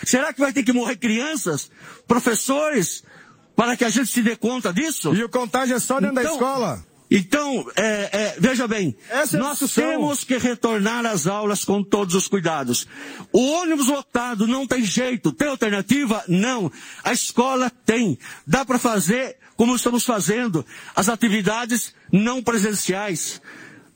Será 0.07 0.33
que 0.33 0.41
vai 0.41 0.53
ter 0.53 0.63
que 0.63 0.73
morrer 0.73 0.97
crianças, 0.97 1.71
professores, 2.07 3.03
para 3.57 3.77
que 3.77 3.85
a 3.85 3.89
gente 3.89 4.11
se 4.11 4.23
dê 4.23 4.37
conta 4.37 4.73
disso? 4.73 5.15
E 5.15 5.23
o 5.23 5.29
contágio 5.29 5.77
é 5.77 5.79
só 5.79 6.01
dentro 6.01 6.21
então, 6.21 6.25
da 6.25 6.33
escola. 6.33 6.85
Então, 7.11 7.71
é, 7.77 8.09
é, 8.13 8.37
veja 8.39 8.67
bem, 8.67 8.97
Essa 9.09 9.39
nós 9.39 9.61
é 9.63 9.67
temos 9.69 10.25
que 10.25 10.37
retornar 10.39 11.07
às 11.07 11.27
aulas 11.27 11.65
com 11.65 11.83
todos 11.83 12.15
os 12.15 12.27
cuidados. 12.27 12.89
O 13.33 13.41
ônibus 13.53 13.87
lotado 13.87 14.47
não 14.47 14.67
tem 14.67 14.83
jeito. 14.83 15.31
Tem 15.31 15.49
alternativa? 15.49 16.25
Não. 16.27 16.73
A 17.05 17.13
escola 17.13 17.71
tem. 17.85 18.19
Dá 18.47 18.65
para 18.65 18.79
fazer 18.79 19.37
como 19.57 19.77
estamos 19.77 20.05
fazendo, 20.05 20.65
as 20.95 21.09
atividades 21.09 21.95
não 22.11 22.43
presenciais. 22.43 23.41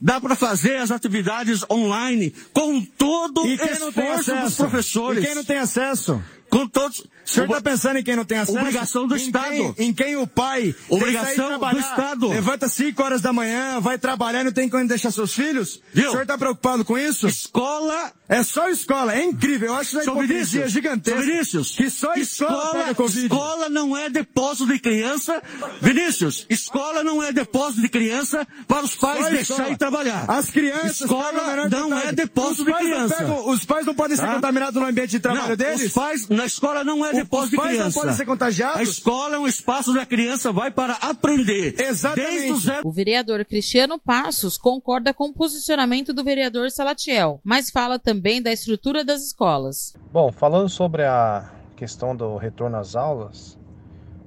Dá 0.01 0.21
para 0.21 0.37
fazer 0.37 0.77
as 0.77 0.91
atividades 0.91 1.65
online 1.69 2.33
com 2.53 2.81
todo 2.85 3.43
o 3.43 3.47
esforço 3.47 4.35
dos 4.37 4.55
professores. 4.55 5.25
E 5.25 5.27
quem 5.27 5.35
não 5.35 5.45
tem 5.45 5.59
acesso? 5.59 6.23
Com 6.49 6.69
todos. 6.69 7.05
O 7.29 7.31
senhor 7.31 7.47
está 7.47 7.61
pensando 7.61 7.99
em 7.99 8.03
quem 8.03 8.17
não 8.17 8.25
tem 8.25 8.39
acesso? 8.39 8.59
Obrigação 8.59 9.07
do 9.07 9.15
em 9.15 9.21
Estado. 9.21 9.75
Quem, 9.75 9.75
em 9.89 9.93
quem 9.93 10.17
o 10.17 10.27
pai 10.27 10.75
Obrigação 10.89 11.59
do 11.59 11.79
Estado. 11.79 12.29
Levanta 12.29 12.69
5 12.69 13.03
horas 13.03 13.21
da 13.21 13.33
manhã, 13.33 13.81
vai 13.81 13.99
trabalhar 13.99 14.41
e 14.41 14.45
não 14.45 14.53
tem 14.53 14.69
como 14.69 14.87
deixar 14.89 15.11
seus 15.11 15.35
filhos? 15.35 15.81
Viu? 15.93 16.09
O 16.09 16.11
senhor 16.11 16.23
está 16.23 16.39
preocupado 16.39 16.85
com 16.85 16.97
isso? 16.99 17.27
Escola. 17.29 18.13
É 18.29 18.43
só 18.43 18.69
escola. 18.69 19.15
É 19.15 19.25
incrível. 19.25 19.69
Eu 19.69 19.75
acho 19.75 19.97
uma 19.97 20.03
hipocrisia 20.03 20.69
gigantesca. 20.69 21.21
Vinícius. 21.21 21.71
Que 21.73 21.89
só 21.91 22.15
escola, 22.15 22.91
escola. 22.91 23.09
Escola 23.09 23.69
não 23.69 23.97
é 23.97 24.09
depósito 24.11 24.67
de 24.73 24.79
criança. 24.79 25.43
Vinícius, 25.81 26.47
escola 26.49 27.03
não 27.05 27.23
é 27.23 27.33
depósito 27.33 27.83
de 27.83 27.89
criança 27.89 28.47
para 28.67 28.85
os 28.85 28.95
pais 28.95 29.25
Só 29.25 29.31
deixar 29.31 29.55
escola. 29.55 29.71
e 29.73 29.77
trabalhar. 29.77 30.25
As 30.29 30.51
crianças 30.51 31.01
Escola 31.03 31.69
não 31.69 31.99
é 31.99 32.13
depósito 32.13 32.63
os 32.63 32.67
de 32.67 32.73
criança. 32.75 33.15
pegam- 33.17 33.49
os 33.49 33.65
pais 33.65 33.87
não 33.87 33.95
podem 33.95 34.17
ser 34.17 34.23
Tá? 34.27 34.35
contaminados 34.35 34.81
no 34.81 34.87
ambiente 34.87 35.11
de 35.11 35.21
trabalho 35.21 35.49
não, 35.51 35.57
deles? 35.57 35.87
Os 35.87 35.93
pais, 35.93 36.29
na 36.29 36.45
escola 36.47 36.85
não 36.85 37.05
é 37.05 37.13
Depósito 37.25 37.51
de 37.51 37.57
não 37.57 37.65
criança. 37.65 38.01
podem 38.01 38.15
ser 38.15 38.27
contagiados? 38.27 38.77
A 38.79 38.83
escola 38.83 39.37
é 39.37 39.39
um 39.39 39.47
espaço 39.47 39.91
onde 39.91 40.01
a 40.01 40.07
criança 40.07 40.53
vai 40.53 40.71
para 40.71 40.95
aprender. 40.95 41.75
Exatamente. 41.81 42.31
Desde 42.31 42.53
o 42.53 42.57
zero 42.57 42.89
O 42.89 42.93
vereador 42.93 43.45
Cristiano 43.45 43.99
Passos 43.99 44.57
concorda 44.59 45.13
com 45.15 45.25
o 45.29 45.33
posicionamento 45.33 46.13
do 46.13 46.25
vereador 46.25 46.71
Salatiel, 46.71 47.41
mas 47.45 47.71
fala 47.71 47.99
também 47.99 48.43
da 48.43 48.53
estrutura 48.53 49.05
das 49.05 49.23
escolas. 49.23 49.95
Bom, 50.13 50.31
falando 50.33 50.69
sobre 50.69 51.05
a 51.05 51.51
questão 51.77 52.15
do 52.15 52.37
retorno 52.37 52.77
às 52.77 52.95
aulas, 52.97 53.59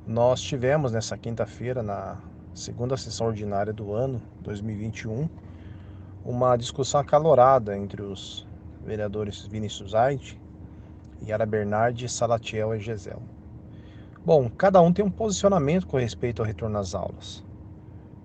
nós 0.07 0.41
tivemos 0.41 0.91
nessa 0.91 1.17
quinta-feira, 1.17 1.83
na 1.83 2.17
segunda 2.53 2.97
sessão 2.97 3.27
ordinária 3.27 3.71
do 3.71 3.93
ano 3.93 4.21
2021, 4.41 5.29
uma 6.25 6.55
discussão 6.57 6.99
acalorada 6.99 7.77
entre 7.77 8.01
os 8.01 8.47
vereadores 8.83 9.45
Vinícius 9.45 9.93
Aide, 9.93 10.40
Yara 11.25 11.45
Bernardi, 11.45 12.09
Salatiel 12.09 12.75
e 12.75 12.79
Gesel. 12.79 13.21
Bom, 14.23 14.49
cada 14.49 14.81
um 14.81 14.93
tem 14.93 15.03
um 15.03 15.11
posicionamento 15.11 15.87
com 15.87 15.97
respeito 15.97 16.41
ao 16.41 16.45
retorno 16.45 16.77
às 16.77 16.93
aulas. 16.93 17.43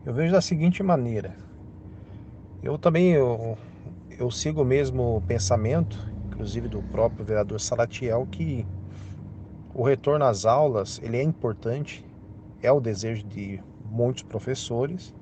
Eu 0.05 0.13
vejo 0.13 0.33
da 0.33 0.41
seguinte 0.41 0.83
maneira. 0.83 1.35
Eu 2.63 2.79
também 2.79 3.13
eu, 3.13 3.57
eu 4.19 4.31
sigo 4.31 4.63
o 4.63 4.65
mesmo 4.65 5.23
pensamento, 5.27 5.99
inclusive 6.27 6.69
do 6.69 6.83
próprio 6.83 7.25
vereador 7.25 7.61
Salatiel, 7.61 8.27
que 8.31 8.67
o 9.75 9.83
retorno 9.83 10.25
às 10.25 10.45
aulas 10.45 11.01
ele 11.03 11.17
é 11.17 11.23
importante, 11.23 12.05
é 12.63 12.71
o 12.71 12.81
desejo 12.81 13.25
de 13.25 13.63
muitos 13.85 14.23
professores, 14.23 15.15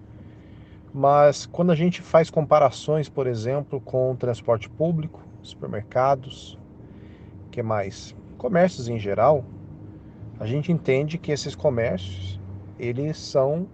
mas 0.92 1.44
quando 1.46 1.72
a 1.72 1.74
gente 1.74 2.02
faz 2.02 2.30
comparações, 2.30 3.08
por 3.08 3.26
exemplo, 3.26 3.80
com 3.80 4.12
o 4.12 4.16
transporte 4.16 4.70
público, 4.70 5.20
supermercados, 5.42 6.58
que 7.54 7.62
mais, 7.62 8.12
comércios 8.36 8.88
em 8.88 8.98
geral, 8.98 9.44
a 10.40 10.46
gente 10.46 10.72
entende 10.72 11.16
que 11.16 11.30
esses 11.30 11.54
comércios 11.54 12.40
eles 12.76 13.16
são 13.16 13.68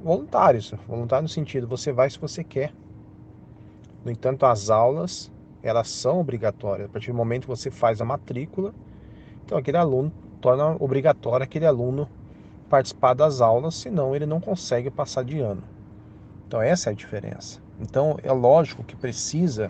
voluntários, 0.00 0.72
voluntários 0.86 1.28
no 1.28 1.34
sentido 1.34 1.66
você 1.66 1.90
vai 1.90 2.08
se 2.08 2.20
você 2.20 2.44
quer. 2.44 2.72
No 4.04 4.12
entanto, 4.12 4.46
as 4.46 4.70
aulas 4.70 5.28
elas 5.60 5.88
são 5.88 6.20
obrigatórias. 6.20 6.88
A 6.88 6.92
partir 6.92 7.10
do 7.10 7.16
momento 7.16 7.42
que 7.42 7.48
você 7.48 7.68
faz 7.68 8.00
a 8.00 8.04
matrícula, 8.04 8.72
então 9.44 9.58
aquele 9.58 9.76
aluno 9.76 10.12
torna 10.40 10.76
obrigatório 10.78 11.42
aquele 11.42 11.66
aluno 11.66 12.08
participar 12.70 13.12
das 13.12 13.40
aulas, 13.40 13.74
senão 13.74 14.14
ele 14.14 14.24
não 14.24 14.40
consegue 14.40 14.88
passar 14.88 15.24
de 15.24 15.40
ano. 15.40 15.64
Então 16.46 16.62
essa 16.62 16.90
é 16.90 16.92
a 16.92 16.96
diferença. 16.96 17.60
Então 17.80 18.16
é 18.22 18.32
lógico 18.32 18.84
que 18.84 18.94
precisa 18.94 19.68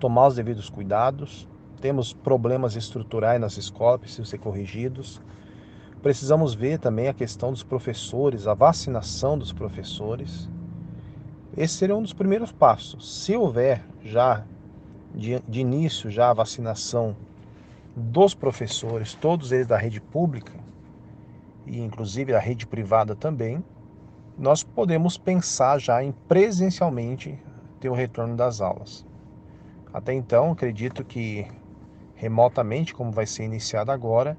tomar 0.00 0.28
os 0.28 0.36
devidos 0.36 0.70
cuidados. 0.70 1.46
Temos 1.80 2.12
problemas 2.12 2.76
estruturais 2.76 3.40
nas 3.40 3.56
escolas, 3.56 4.00
precisam 4.00 4.24
ser 4.24 4.38
corrigidos. 4.38 5.20
Precisamos 6.02 6.54
ver 6.54 6.78
também 6.78 7.08
a 7.08 7.14
questão 7.14 7.50
dos 7.50 7.62
professores, 7.62 8.46
a 8.46 8.54
vacinação 8.54 9.38
dos 9.38 9.52
professores. 9.52 10.48
Esse 11.56 11.74
seria 11.74 11.96
um 11.96 12.02
dos 12.02 12.12
primeiros 12.12 12.52
passos. 12.52 13.24
Se 13.24 13.36
houver 13.36 13.84
já 14.02 14.44
de, 15.14 15.40
de 15.48 15.60
início 15.60 16.10
já 16.10 16.30
a 16.30 16.34
vacinação 16.34 17.16
dos 17.96 18.34
professores, 18.34 19.14
todos 19.14 19.52
eles 19.52 19.66
da 19.66 19.76
rede 19.76 20.00
pública 20.00 20.52
e 21.66 21.80
inclusive 21.80 22.32
da 22.32 22.38
rede 22.38 22.66
privada 22.66 23.16
também, 23.16 23.64
nós 24.38 24.62
podemos 24.62 25.16
pensar 25.16 25.78
já 25.78 26.02
em 26.02 26.12
presencialmente 26.28 27.38
ter 27.80 27.88
o 27.88 27.94
retorno 27.94 28.36
das 28.36 28.60
aulas. 28.60 29.04
Até 29.92 30.12
então, 30.12 30.52
acredito 30.52 31.02
que 31.04 31.46
remotamente, 32.16 32.94
como 32.94 33.12
vai 33.12 33.26
ser 33.26 33.44
iniciado 33.44 33.92
agora, 33.92 34.36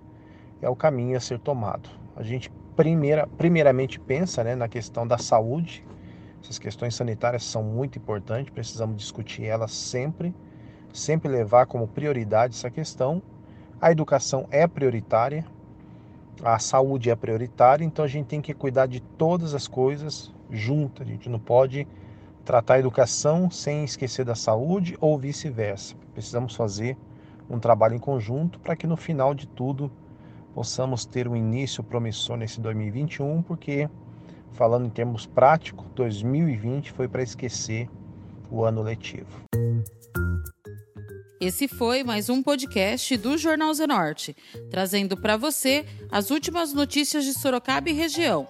é 0.61 0.67
o 0.67 0.75
caminho 0.75 1.15
a 1.15 1.19
ser 1.19 1.39
tomado. 1.39 1.89
A 2.15 2.23
gente 2.23 2.51
primeira, 2.75 3.27
primeiramente 3.27 3.99
pensa 3.99 4.43
né, 4.43 4.55
na 4.55 4.67
questão 4.67 5.07
da 5.07 5.17
saúde. 5.17 5.85
Essas 6.43 6.59
questões 6.59 6.95
sanitárias 6.95 7.43
são 7.43 7.63
muito 7.63 7.97
importantes, 7.97 8.53
precisamos 8.53 8.97
discutir 8.97 9.45
elas 9.45 9.71
sempre, 9.71 10.33
sempre 10.93 11.29
levar 11.29 11.65
como 11.65 11.87
prioridade 11.87 12.55
essa 12.55 12.69
questão. 12.69 13.21
A 13.79 13.91
educação 13.91 14.47
é 14.49 14.67
prioritária, 14.67 15.45
a 16.43 16.59
saúde 16.59 17.09
é 17.09 17.15
prioritária, 17.15 17.83
então 17.85 18.05
a 18.05 18.07
gente 18.07 18.27
tem 18.27 18.41
que 18.41 18.53
cuidar 18.53 18.87
de 18.87 18.99
todas 18.99 19.53
as 19.53 19.67
coisas 19.67 20.33
juntas. 20.49 21.07
A 21.07 21.09
gente 21.09 21.29
não 21.29 21.39
pode 21.39 21.87
tratar 22.45 22.75
a 22.75 22.79
educação 22.79 23.51
sem 23.51 23.83
esquecer 23.83 24.23
da 24.23 24.35
saúde 24.35 24.95
ou 25.01 25.17
vice-versa. 25.17 25.95
Precisamos 26.13 26.55
fazer 26.55 26.97
um 27.49 27.59
trabalho 27.59 27.95
em 27.95 27.99
conjunto 27.99 28.59
para 28.59 28.75
que 28.75 28.87
no 28.87 28.97
final 28.97 29.33
de 29.33 29.47
tudo 29.47 29.91
possamos 30.53 31.05
ter 31.05 31.27
um 31.27 31.35
início 31.35 31.83
promissor 31.83 32.35
nesse 32.37 32.59
2021, 32.59 33.41
porque 33.43 33.89
falando 34.53 34.87
em 34.87 34.89
termos 34.89 35.25
práticos, 35.25 35.85
2020 35.95 36.91
foi 36.91 37.07
para 37.07 37.21
esquecer 37.21 37.89
o 38.49 38.63
ano 38.63 38.81
letivo. 38.81 39.45
Esse 41.39 41.67
foi 41.67 42.03
mais 42.03 42.29
um 42.29 42.41
podcast 42.41 43.15
do 43.17 43.37
Jornal 43.37 43.71
Zenorte, 43.71 44.35
trazendo 44.71 45.15
para 45.15 45.37
você 45.37 45.85
as 46.11 46.31
últimas 46.31 46.73
notícias 46.73 47.23
de 47.25 47.33
Sorocaba 47.33 47.89
e 47.91 47.93
região. 47.93 48.47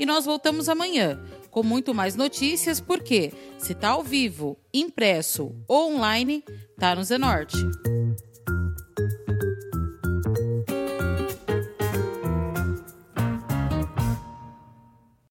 E 0.00 0.06
nós 0.06 0.24
voltamos 0.24 0.68
amanhã 0.70 1.20
com 1.50 1.62
muito 1.62 1.94
mais 1.94 2.16
notícias, 2.16 2.80
porque 2.80 3.30
se 3.58 3.74
tá 3.74 3.90
ao 3.90 4.02
vivo, 4.02 4.56
impresso 4.72 5.54
ou 5.68 5.94
online, 5.94 6.42
tá 6.78 6.94
no 6.94 7.04
Zenorte. 7.04 7.58